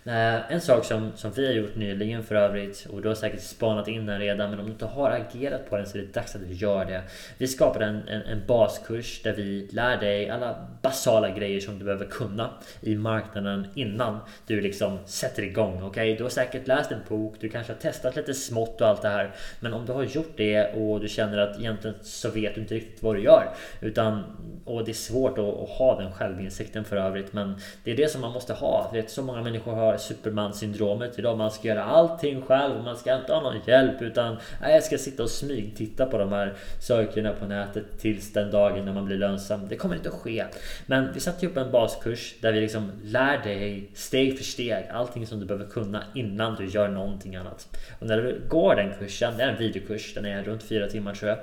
Eh, 0.05 0.51
en 0.51 0.61
sak 0.61 0.85
som, 0.85 1.11
som 1.15 1.31
vi 1.31 1.47
har 1.47 1.53
gjort 1.53 1.75
nyligen 1.75 2.23
för 2.23 2.35
övrigt 2.35 2.87
och 2.89 3.01
du 3.01 3.07
har 3.07 3.15
säkert 3.15 3.41
spanat 3.41 3.87
in 3.87 4.05
den 4.05 4.19
redan 4.19 4.49
men 4.49 4.59
om 4.59 4.65
du 4.65 4.71
inte 4.71 4.85
har 4.85 5.11
agerat 5.11 5.69
på 5.69 5.77
den 5.77 5.85
så 5.85 5.97
är 5.97 6.01
det 6.01 6.13
dags 6.13 6.35
att 6.35 6.41
du 6.47 6.53
gör 6.53 6.85
det. 6.85 7.01
Vi 7.37 7.47
skapade 7.47 7.85
en, 7.85 8.07
en, 8.07 8.21
en 8.21 8.41
baskurs 8.47 9.21
där 9.23 9.33
vi 9.33 9.69
lär 9.71 9.97
dig 9.97 10.29
alla 10.29 10.67
basala 10.81 11.29
grejer 11.29 11.59
som 11.59 11.79
du 11.79 11.85
behöver 11.85 12.05
kunna 12.05 12.49
i 12.81 12.95
marknaden 12.95 13.67
innan 13.75 14.19
du 14.47 14.61
liksom 14.61 14.99
sätter 15.05 15.43
igång. 15.43 15.75
Okej, 15.75 15.87
okay? 15.87 16.15
du 16.15 16.23
har 16.23 16.29
säkert 16.29 16.67
läst 16.67 16.91
en 16.91 16.99
bok, 17.09 17.35
du 17.39 17.49
kanske 17.49 17.73
har 17.73 17.79
testat 17.79 18.15
lite 18.15 18.33
smått 18.33 18.81
och 18.81 18.87
allt 18.87 19.01
det 19.01 19.09
här. 19.09 19.31
Men 19.59 19.73
om 19.73 19.85
du 19.85 19.91
har 19.91 20.03
gjort 20.03 20.33
det 20.37 20.73
och 20.73 20.99
du 20.99 21.07
känner 21.07 21.37
att 21.37 21.59
egentligen 21.59 21.95
så 22.01 22.29
vet 22.29 22.55
du 22.55 22.61
inte 22.61 22.75
riktigt 22.75 23.03
vad 23.03 23.15
du 23.15 23.23
gör 23.23 23.49
utan 23.81 24.23
och 24.65 24.85
det 24.85 24.91
är 24.91 24.93
svårt 24.93 25.37
att, 25.37 25.45
att 25.45 25.69
ha 25.69 25.99
den 26.01 26.11
självinsikten 26.11 26.56
för 26.83 26.97
övrigt 26.97 27.33
men 27.33 27.55
det 27.83 27.91
är 27.91 27.95
det 27.97 28.11
som 28.11 28.21
man 28.21 28.31
måste 28.31 28.53
ha. 28.53 28.89
Vet, 28.93 29.09
så 29.09 29.21
många 29.21 29.41
människor 29.41 29.75
har 29.75 29.97
superman-syndromet 29.97 31.19
idag. 31.19 31.37
Man 31.37 31.51
ska 31.51 31.67
göra 31.67 31.83
allting 31.83 32.41
själv, 32.41 32.83
man 32.83 32.97
ska 32.97 33.15
inte 33.15 33.33
ha 33.33 33.41
någon 33.41 33.61
hjälp 33.65 34.01
utan 34.01 34.37
nej, 34.61 34.73
jag 34.73 34.83
ska 34.83 34.97
sitta 34.97 35.23
och 35.23 35.29
smygtitta 35.29 36.05
på 36.05 36.17
de 36.17 36.31
här 36.31 36.53
sökerna 36.81 37.33
på 37.33 37.45
nätet 37.45 37.85
tills 37.99 38.33
den 38.33 38.51
dagen 38.51 38.85
när 38.85 38.93
man 38.93 39.05
blir 39.05 39.17
lönsam. 39.17 39.67
Det 39.67 39.75
kommer 39.75 39.95
inte 39.95 40.09
att 40.09 40.15
ske. 40.15 40.45
Men 40.85 41.13
vi 41.13 41.19
satte 41.19 41.47
upp 41.47 41.57
en 41.57 41.71
baskurs 41.71 42.35
där 42.41 42.51
vi 42.51 42.61
liksom 42.61 42.91
lär 43.03 43.43
dig 43.43 43.89
steg 43.93 44.37
för 44.37 44.43
steg 44.43 44.85
allting 44.91 45.27
som 45.27 45.39
du 45.39 45.45
behöver 45.45 45.65
kunna 45.65 46.03
innan 46.15 46.55
du 46.55 46.65
gör 46.65 46.87
någonting 46.87 47.35
annat. 47.35 47.77
Och 47.99 48.07
när 48.07 48.17
du 48.17 48.41
går 48.49 48.75
den 48.75 48.93
kursen, 48.99 49.37
det 49.37 49.43
är 49.43 49.49
en 49.49 49.57
videokurs, 49.57 50.13
den 50.13 50.25
är 50.25 50.43
runt 50.43 50.63
fyra 50.63 50.87
timmar 50.87 51.13
tror 51.13 51.29
jag. 51.29 51.37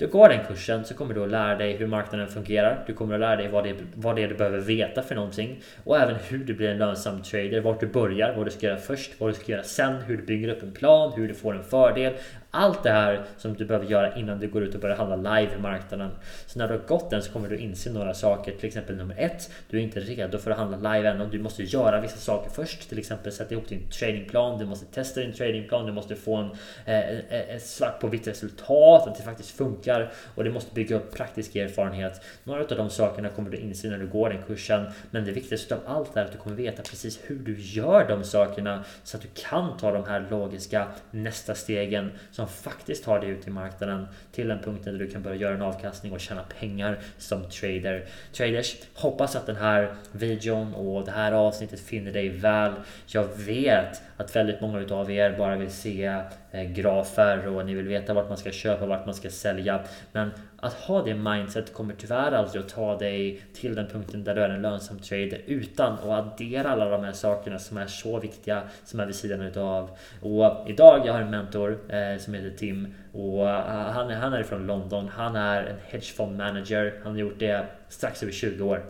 Du 0.00 0.06
går 0.06 0.28
den 0.28 0.44
kursen 0.44 0.84
så 0.84 0.94
kommer 0.94 1.14
du 1.14 1.22
att 1.24 1.30
lära 1.30 1.54
dig 1.54 1.76
hur 1.76 1.86
marknaden 1.86 2.28
fungerar. 2.28 2.84
Du 2.86 2.94
kommer 2.94 3.14
att 3.14 3.20
lära 3.20 3.36
dig 3.36 3.48
vad 3.48 3.64
det, 3.64 3.70
är, 3.70 3.76
vad 3.94 4.16
det 4.16 4.22
är 4.22 4.28
du 4.28 4.34
behöver 4.34 4.60
veta 4.60 5.02
för 5.02 5.14
någonting. 5.14 5.60
Och 5.84 5.96
även 5.98 6.16
hur 6.28 6.38
du 6.38 6.54
blir 6.54 6.68
en 6.68 6.78
lönsam 6.78 7.22
trader. 7.22 7.60
Vart 7.60 7.80
du 7.80 7.86
börjar, 7.86 8.34
vad 8.36 8.46
du 8.46 8.50
ska 8.50 8.66
göra 8.66 8.76
först, 8.76 9.12
vad 9.18 9.30
du 9.30 9.34
ska 9.34 9.52
göra 9.52 9.62
sen, 9.62 9.96
hur 9.96 10.16
du 10.16 10.22
bygger 10.22 10.48
upp 10.48 10.62
en 10.62 10.72
plan, 10.72 11.12
hur 11.16 11.28
du 11.28 11.34
får 11.34 11.54
en 11.56 11.64
fördel. 11.64 12.14
Allt 12.50 12.82
det 12.82 12.90
här 12.90 13.24
som 13.36 13.54
du 13.54 13.64
behöver 13.64 13.86
göra 13.86 14.16
innan 14.16 14.40
du 14.40 14.48
går 14.48 14.62
ut 14.62 14.74
och 14.74 14.80
börjar 14.80 14.96
handla 14.96 15.36
live 15.36 15.54
i 15.54 15.58
marknaden. 15.58 16.10
Så 16.46 16.58
när 16.58 16.68
du 16.68 16.74
har 16.74 16.86
gått 16.86 17.10
den 17.10 17.22
så 17.22 17.32
kommer 17.32 17.48
du 17.48 17.58
inse 17.58 17.90
några 17.90 18.14
saker. 18.14 18.52
Till 18.52 18.66
exempel 18.66 18.96
nummer 18.96 19.14
ett, 19.18 19.50
du 19.70 19.78
är 19.78 19.82
inte 19.82 20.00
redo 20.00 20.38
för 20.38 20.50
att 20.50 20.56
handla 20.56 20.94
live 20.94 21.08
än 21.08 21.20
och 21.20 21.28
du 21.28 21.38
måste 21.38 21.62
göra 21.62 22.00
vissa 22.00 22.16
saker 22.16 22.50
först. 22.50 22.88
Till 22.88 22.98
exempel 22.98 23.32
sätta 23.32 23.54
ihop 23.54 23.68
din 23.68 23.88
tradingplan, 23.90 24.58
du 24.58 24.66
måste 24.66 24.86
testa 24.86 25.20
din 25.20 25.32
tradingplan, 25.32 25.86
du 25.86 25.92
måste 25.92 26.16
få 26.16 26.36
en 26.36 26.50
eh, 26.84 27.10
eh 27.10 27.50
ett 27.50 27.66
svart 27.66 28.00
på 28.00 28.06
vitt 28.06 28.26
resultat, 28.26 29.08
att 29.08 29.16
det 29.16 29.22
faktiskt 29.22 29.50
funkar 29.50 30.12
och 30.34 30.44
du 30.44 30.50
måste 30.50 30.74
bygga 30.74 30.96
upp 30.96 31.14
praktisk 31.14 31.56
erfarenhet. 31.56 32.22
Några 32.44 32.60
av 32.60 32.66
de 32.68 32.90
sakerna 32.90 33.28
kommer 33.28 33.50
du 33.50 33.56
inse 33.56 33.88
när 33.88 33.98
du 33.98 34.06
går 34.06 34.28
den 34.28 34.42
kursen. 34.42 34.86
Men 35.10 35.24
det 35.24 35.32
viktigaste 35.32 35.74
av 35.74 35.80
allt 35.86 36.16
är 36.16 36.24
att 36.24 36.32
du 36.32 36.38
kommer 36.38 36.56
veta 36.56 36.82
precis 36.82 37.20
hur 37.26 37.38
du 37.38 37.60
gör 37.60 38.08
de 38.08 38.24
sakerna 38.24 38.84
så 39.04 39.16
att 39.16 39.22
du 39.22 39.28
kan 39.34 39.76
ta 39.78 39.92
de 39.92 40.04
här 40.04 40.26
logiska 40.30 40.86
nästa 41.10 41.54
stegen 41.54 42.10
som 42.40 42.48
faktiskt 42.48 43.04
tar 43.04 43.20
dig 43.20 43.30
ut 43.30 43.46
i 43.46 43.50
marknaden 43.50 44.06
till 44.32 44.50
en 44.50 44.58
punkt 44.58 44.84
där 44.84 44.92
du 44.92 45.10
kan 45.10 45.22
börja 45.22 45.36
göra 45.36 45.54
en 45.54 45.62
avkastning 45.62 46.12
och 46.12 46.20
tjäna 46.20 46.42
pengar 46.60 46.98
som 47.18 47.50
trader. 47.50 48.04
Traders, 48.32 48.76
hoppas 48.94 49.36
att 49.36 49.46
den 49.46 49.56
här 49.56 49.94
videon 50.12 50.74
och 50.74 51.04
det 51.04 51.10
här 51.10 51.32
avsnittet 51.32 51.80
finner 51.80 52.12
dig 52.12 52.28
väl. 52.28 52.72
Jag 53.06 53.24
vet 53.36 54.02
att 54.16 54.36
väldigt 54.36 54.60
många 54.60 54.80
utav 54.80 55.10
er 55.10 55.38
bara 55.38 55.56
vill 55.56 55.70
se 55.70 56.04
eh, 56.50 56.62
grafer 56.62 57.48
och 57.48 57.66
ni 57.66 57.74
vill 57.74 57.88
veta 57.88 58.14
vart 58.14 58.28
man 58.28 58.38
ska 58.38 58.50
köpa, 58.50 58.86
vart 58.86 59.06
man 59.06 59.14
ska 59.14 59.30
sälja. 59.30 59.80
Men 60.12 60.30
att 60.60 60.72
ha 60.72 61.02
det 61.02 61.14
mindset 61.14 61.74
kommer 61.74 61.94
tyvärr 61.94 62.32
aldrig 62.32 62.62
att 62.62 62.68
ta 62.68 62.98
dig 62.98 63.42
till 63.54 63.74
den 63.74 63.86
punkten 63.86 64.24
där 64.24 64.34
du 64.34 64.40
är 64.40 64.48
en 64.48 64.62
lönsam 64.62 64.98
trader 64.98 65.40
utan 65.46 65.92
att 65.92 66.04
addera 66.04 66.70
alla 66.70 66.88
de 66.88 67.04
här 67.04 67.12
sakerna 67.12 67.58
som 67.58 67.76
är 67.76 67.86
så 67.86 68.20
viktiga 68.20 68.62
som 68.84 69.00
är 69.00 69.06
vid 69.06 69.14
sidan 69.14 69.40
utav. 69.40 69.90
Och 70.20 70.70
idag 70.70 71.06
jag 71.06 71.12
har 71.12 71.20
en 71.20 71.30
mentor 71.30 71.78
eh, 71.88 72.18
som 72.18 72.34
heter 72.34 72.56
Tim 72.56 72.94
och 73.12 73.44
uh, 73.44 73.50
han, 73.70 74.10
är, 74.10 74.14
han 74.14 74.32
är 74.32 74.42
från 74.42 74.66
London. 74.66 75.08
Han 75.08 75.36
är 75.36 75.62
en 75.62 75.76
hedgefond 75.86 76.36
manager. 76.36 77.00
Han 77.02 77.12
har 77.12 77.18
gjort 77.18 77.38
det 77.38 77.66
strax 77.88 78.22
över 78.22 78.32
20 78.32 78.64
år. 78.64 78.84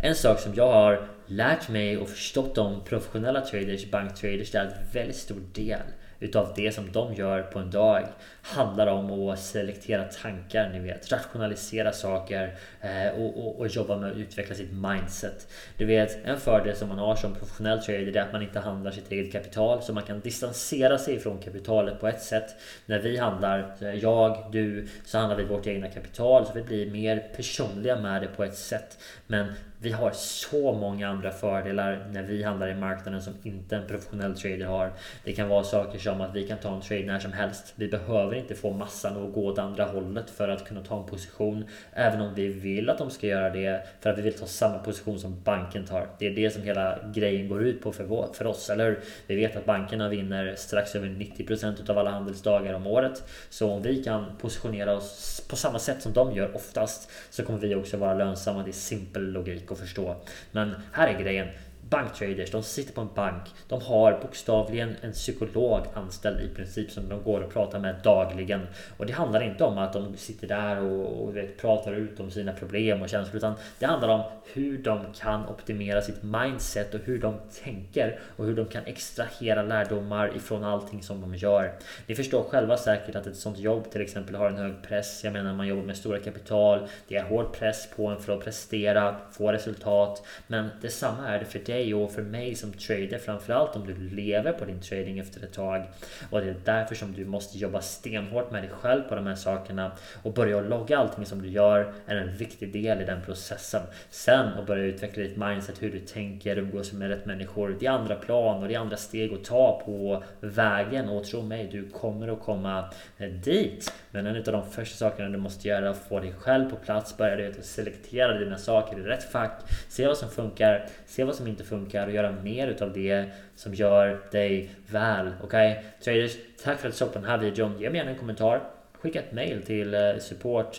En 0.00 0.14
sak 0.14 0.40
som 0.40 0.54
jag 0.54 0.72
har 0.72 1.08
lärt 1.26 1.68
mig 1.68 1.98
och 1.98 2.08
förstått 2.08 2.58
om 2.58 2.84
professionella 2.84 3.40
traders, 3.40 3.90
banktraders, 3.90 4.50
det 4.50 4.58
är 4.58 4.66
att 4.66 4.94
väldigt 4.94 5.16
stor 5.16 5.40
del 5.52 5.80
utav 6.20 6.52
det 6.56 6.72
som 6.72 6.92
de 6.92 7.14
gör 7.14 7.42
på 7.42 7.58
en 7.58 7.70
dag 7.70 8.06
handlar 8.42 8.86
om 8.86 9.28
att 9.28 9.38
selektera 9.38 10.04
tankar, 10.04 10.68
ni 10.68 10.78
vet, 10.78 11.12
rationalisera 11.12 11.92
saker 11.92 12.54
eh, 12.80 13.20
och, 13.20 13.46
och, 13.46 13.60
och, 13.60 13.66
jobba 13.66 13.96
med 13.96 14.10
att 14.10 14.16
utveckla 14.16 14.54
sitt 14.54 14.72
mindset. 14.72 15.48
Du 15.76 15.84
vet, 15.84 16.24
en 16.24 16.40
fördel 16.40 16.76
som 16.76 16.88
man 16.88 16.98
har 16.98 17.16
som 17.16 17.34
professionell 17.34 17.82
trader 17.82 18.16
är 18.16 18.22
att 18.22 18.32
man 18.32 18.42
inte 18.42 18.60
handlar 18.60 18.90
sitt 18.90 19.12
eget 19.12 19.32
kapital, 19.32 19.82
så 19.82 19.92
man 19.92 20.02
kan 20.02 20.20
distansera 20.20 20.98
sig 20.98 21.18
från 21.18 21.38
kapitalet 21.38 22.00
på 22.00 22.08
ett 22.08 22.22
sätt. 22.22 22.54
När 22.86 22.98
vi 22.98 23.16
handlar, 23.18 23.76
jag, 23.94 24.48
du, 24.52 24.88
så 25.04 25.18
handlar 25.18 25.36
vi 25.36 25.44
vårt 25.44 25.66
egna 25.66 25.88
kapital, 25.88 26.46
så 26.46 26.52
vi 26.52 26.62
blir 26.62 26.90
mer 26.90 27.32
personliga 27.36 27.96
med 27.96 28.22
det 28.22 28.28
på 28.28 28.44
ett 28.44 28.56
sätt. 28.56 28.98
Men 29.26 29.46
vi 29.86 29.92
har 29.92 30.10
så 30.12 30.72
många 30.72 31.08
andra 31.08 31.30
fördelar 31.30 32.06
när 32.12 32.22
vi 32.22 32.42
handlar 32.42 32.68
i 32.68 32.74
marknaden 32.74 33.22
som 33.22 33.34
inte 33.42 33.76
en 33.76 33.86
professionell 33.86 34.36
trader 34.38 34.66
har. 34.66 34.92
Det 35.24 35.32
kan 35.32 35.48
vara 35.48 35.64
saker 35.64 35.98
som 35.98 36.20
att 36.20 36.34
vi 36.34 36.48
kan 36.48 36.58
ta 36.58 36.74
en 36.74 36.80
trade 36.80 37.06
när 37.06 37.18
som 37.18 37.32
helst. 37.32 37.72
Vi 37.76 37.88
behöver 37.88 38.34
inte 38.34 38.54
få 38.54 38.70
massan 38.70 39.26
att 39.26 39.32
gå 39.32 39.46
åt 39.46 39.58
andra 39.58 39.84
hållet 39.84 40.30
för 40.30 40.48
att 40.48 40.68
kunna 40.68 40.80
ta 40.80 41.00
en 41.00 41.06
position. 41.06 41.64
Även 41.92 42.20
om 42.20 42.34
vi 42.34 42.48
vill 42.48 42.90
att 42.90 42.98
de 42.98 43.10
ska 43.10 43.26
göra 43.26 43.50
det 43.50 43.86
för 44.00 44.10
att 44.10 44.18
vi 44.18 44.22
vill 44.22 44.38
ta 44.38 44.46
samma 44.46 44.78
position 44.78 45.18
som 45.18 45.42
banken 45.44 45.84
tar. 45.84 46.08
Det 46.18 46.26
är 46.26 46.30
det 46.30 46.50
som 46.50 46.62
hela 46.62 46.98
grejen 47.14 47.48
går 47.48 47.62
ut 47.62 47.82
på 47.82 47.92
för, 47.92 48.32
för 48.32 48.46
oss, 48.46 48.70
eller 48.70 48.84
hur? 48.84 49.00
Vi 49.26 49.36
vet 49.36 49.56
att 49.56 49.64
bankerna 49.64 50.08
vinner 50.08 50.54
strax 50.56 50.96
över 50.96 51.08
90% 51.08 51.90
av 51.90 51.98
alla 51.98 52.10
handelsdagar 52.10 52.74
om 52.74 52.86
året. 52.86 53.22
Så 53.50 53.70
om 53.70 53.82
vi 53.82 54.04
kan 54.04 54.36
positionera 54.40 54.96
oss 54.96 55.46
på 55.50 55.56
samma 55.56 55.78
sätt 55.78 56.02
som 56.02 56.12
de 56.12 56.32
gör 56.32 56.56
oftast 56.56 57.10
så 57.30 57.44
kommer 57.44 57.58
vi 57.58 57.74
också 57.74 57.96
vara 57.96 58.14
lönsamma. 58.14 58.62
Det 58.62 58.70
är 58.70 58.72
simpel 58.72 59.32
logik 59.32 59.70
förstå. 59.76 60.16
Men 60.52 60.74
här 60.92 61.08
är 61.08 61.20
grejen 61.20 61.48
banktraders, 61.88 62.50
de 62.50 62.62
sitter 62.62 62.92
på 62.92 63.00
en 63.00 63.14
bank. 63.14 63.42
De 63.68 63.82
har 63.82 64.20
bokstavligen 64.22 64.96
en 65.00 65.12
psykolog 65.12 65.80
anställd 65.94 66.40
i 66.40 66.54
princip 66.54 66.90
som 66.90 67.08
de 67.08 67.22
går 67.22 67.40
och 67.40 67.52
pratar 67.52 67.78
med 67.78 67.96
dagligen. 68.04 68.66
Och 68.96 69.06
det 69.06 69.12
handlar 69.12 69.42
inte 69.42 69.64
om 69.64 69.78
att 69.78 69.92
de 69.92 70.16
sitter 70.16 70.48
där 70.48 70.80
och, 70.80 71.22
och 71.22 71.36
vet, 71.36 71.58
pratar 71.58 71.92
ut 71.92 72.20
om 72.20 72.30
sina 72.30 72.52
problem 72.52 73.02
och 73.02 73.08
känslor 73.08 73.36
utan 73.36 73.54
det 73.78 73.86
handlar 73.86 74.08
om 74.08 74.22
hur 74.52 74.78
de 74.78 75.00
kan 75.20 75.48
optimera 75.48 76.02
sitt 76.02 76.22
mindset 76.22 76.94
och 76.94 77.00
hur 77.04 77.18
de 77.18 77.34
tänker 77.64 78.18
och 78.36 78.44
hur 78.44 78.56
de 78.56 78.66
kan 78.66 78.84
extrahera 78.84 79.62
lärdomar 79.62 80.36
ifrån 80.36 80.64
allting 80.64 81.02
som 81.02 81.20
de 81.20 81.34
gör. 81.34 81.72
Ni 82.06 82.14
förstår 82.14 82.42
själva 82.42 82.76
säkert 82.76 83.16
att 83.16 83.26
ett 83.26 83.36
sånt 83.36 83.58
jobb 83.58 83.90
till 83.90 84.00
exempel 84.00 84.34
har 84.34 84.48
en 84.48 84.56
hög 84.56 84.82
press. 84.82 85.24
Jag 85.24 85.32
menar 85.32 85.54
man 85.54 85.66
jobbar 85.66 85.82
med 85.82 85.96
stora 85.96 86.18
kapital. 86.18 86.88
Det 87.08 87.16
är 87.16 87.22
hård 87.22 87.52
press 87.52 87.88
på 87.96 88.06
en 88.06 88.20
för 88.20 88.32
att 88.32 88.44
prestera, 88.44 89.16
få 89.32 89.52
resultat. 89.52 90.26
Men 90.46 90.68
detsamma 90.80 91.28
är 91.28 91.38
det 91.38 91.44
för 91.44 91.58
dig 91.58 91.75
dig 91.76 91.94
och 91.94 92.12
för 92.12 92.22
mig 92.22 92.54
som 92.54 92.72
trader 92.72 93.18
framförallt 93.18 93.76
om 93.76 93.86
du 93.86 93.94
lever 94.16 94.52
på 94.52 94.64
din 94.64 94.80
trading 94.80 95.18
efter 95.18 95.44
ett 95.44 95.52
tag. 95.52 95.82
Och 96.30 96.40
det 96.40 96.50
är 96.50 96.56
därför 96.64 96.94
som 96.94 97.12
du 97.12 97.24
måste 97.24 97.58
jobba 97.58 97.80
stenhårt 97.80 98.50
med 98.50 98.62
dig 98.62 98.70
själv 98.70 99.02
på 99.02 99.14
de 99.14 99.26
här 99.26 99.34
sakerna 99.34 99.92
och 100.22 100.32
börja 100.32 100.60
logga 100.60 100.98
allting 100.98 101.26
som 101.26 101.42
du 101.42 101.48
gör 101.48 101.92
är 102.06 102.16
en 102.16 102.36
viktig 102.36 102.72
del 102.72 103.00
i 103.00 103.04
den 103.04 103.22
processen. 103.22 103.82
Sen 104.10 104.48
att 104.48 104.66
börja 104.66 104.84
utveckla 104.84 105.22
ditt 105.22 105.36
mindset, 105.36 105.82
hur 105.82 105.92
du 105.92 106.00
tänker, 106.00 106.58
umgås 106.58 106.92
med 106.92 107.08
rätt 107.08 107.26
människor. 107.26 107.76
Det 107.80 107.86
är 107.86 107.90
andra 107.90 108.14
plan 108.14 108.62
och 108.62 108.68
det 108.68 108.74
är 108.74 108.78
andra 108.78 108.96
steg 108.96 109.32
att 109.32 109.44
ta 109.44 109.82
på 109.84 110.22
vägen 110.40 111.08
och 111.08 111.24
tro 111.24 111.42
mig, 111.42 111.68
du 111.72 111.88
kommer 111.88 112.28
att 112.28 112.40
komma 112.40 112.90
eh, 113.18 113.28
dit. 113.28 113.92
Men 114.10 114.26
en 114.26 114.36
av 114.36 114.42
de 114.42 114.70
första 114.70 114.96
sakerna 114.96 115.28
du 115.28 115.38
måste 115.38 115.68
göra 115.68 115.86
är 115.86 115.90
att 115.90 116.08
få 116.08 116.20
dig 116.20 116.32
själv 116.32 116.70
på 116.70 116.76
plats, 116.76 117.16
börja 117.16 117.36
du 117.50 117.62
selektera 117.62 118.38
dina 118.38 118.58
saker 118.58 118.98
i 118.98 119.02
rätt 119.02 119.32
fack, 119.32 119.62
se 119.88 120.06
vad 120.06 120.16
som 120.16 120.30
funkar, 120.30 120.88
se 121.06 121.24
vad 121.24 121.34
som 121.34 121.46
inte 121.46 121.64
funkar 121.66 122.06
och 122.06 122.12
göra 122.12 122.32
mer 122.32 122.68
utav 122.68 122.92
det 122.92 123.24
som 123.54 123.74
gör 123.74 124.20
dig 124.32 124.70
väl. 124.86 125.32
Okej? 125.42 125.70
Okay? 125.70 125.84
Traders, 126.04 126.36
tack 126.64 126.78
för 126.78 126.88
att 126.88 126.94
du 126.94 126.98
såg 126.98 127.12
på 127.12 127.18
den 127.18 127.28
här 127.28 127.38
videon. 127.38 127.78
Ge 127.78 127.90
mig 127.90 127.98
gärna 127.98 128.10
en 128.10 128.18
kommentar. 128.18 128.75
Skicka 129.06 129.20
ett 129.20 129.32
mail 129.32 129.62
till 129.62 129.94
eh, 129.94 130.00
support 130.18 130.78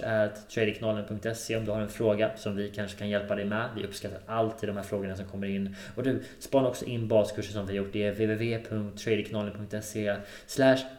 om 1.57 1.65
du 1.65 1.71
har 1.71 1.81
en 1.81 1.89
fråga 1.89 2.31
som 2.35 2.55
vi 2.55 2.69
kanske 2.69 2.97
kan 2.97 3.09
hjälpa 3.09 3.35
dig 3.35 3.45
med. 3.45 3.69
Vi 3.75 3.83
uppskattar 3.83 4.19
alltid 4.25 4.69
de 4.69 4.77
här 4.77 4.83
frågorna 4.83 5.15
som 5.15 5.25
kommer 5.25 5.47
in. 5.47 5.75
Och 5.95 6.03
du, 6.03 6.23
spana 6.39 6.67
också 6.67 6.85
in 6.85 7.07
baskurser 7.07 7.53
som 7.53 7.65
vi 7.65 7.77
har 7.77 7.85
gjort. 7.85 7.93
Det 7.93 8.03
är 8.03 8.11
www.traderkanalen.se 8.11 10.15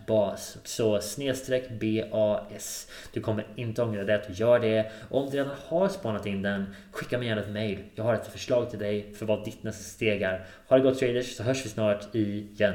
bas. 0.07 0.59
Så 0.65 1.01
snedstreck 1.01 1.71
BAS. 1.71 2.89
Du 3.13 3.21
kommer 3.21 3.47
inte 3.57 3.83
ångra 3.83 4.05
det. 4.05 4.23
Gör 4.31 4.59
det. 4.59 4.93
Och 5.09 5.23
om 5.23 5.31
du 5.31 5.37
redan 5.37 5.57
har 5.69 5.89
spanat 5.89 6.27
in 6.27 6.43
den, 6.43 6.75
skicka 6.93 7.19
mig 7.19 7.29
gärna 7.29 7.43
ett 7.43 7.51
mail. 7.51 7.79
Jag 7.95 8.05
har 8.05 8.15
ett 8.15 8.27
förslag 8.27 8.71
till 8.71 8.79
dig 8.79 9.15
för 9.15 9.27
vad 9.27 9.45
ditt 9.45 9.63
nästa 9.63 9.85
steg 9.85 10.23
är. 10.23 10.47
Ha 10.69 10.77
det 10.77 10.83
gott 10.83 10.99
traders 10.99 11.37
så 11.37 11.43
hörs 11.43 11.65
vi 11.65 11.69
snart 11.69 12.15
igen. 12.15 12.75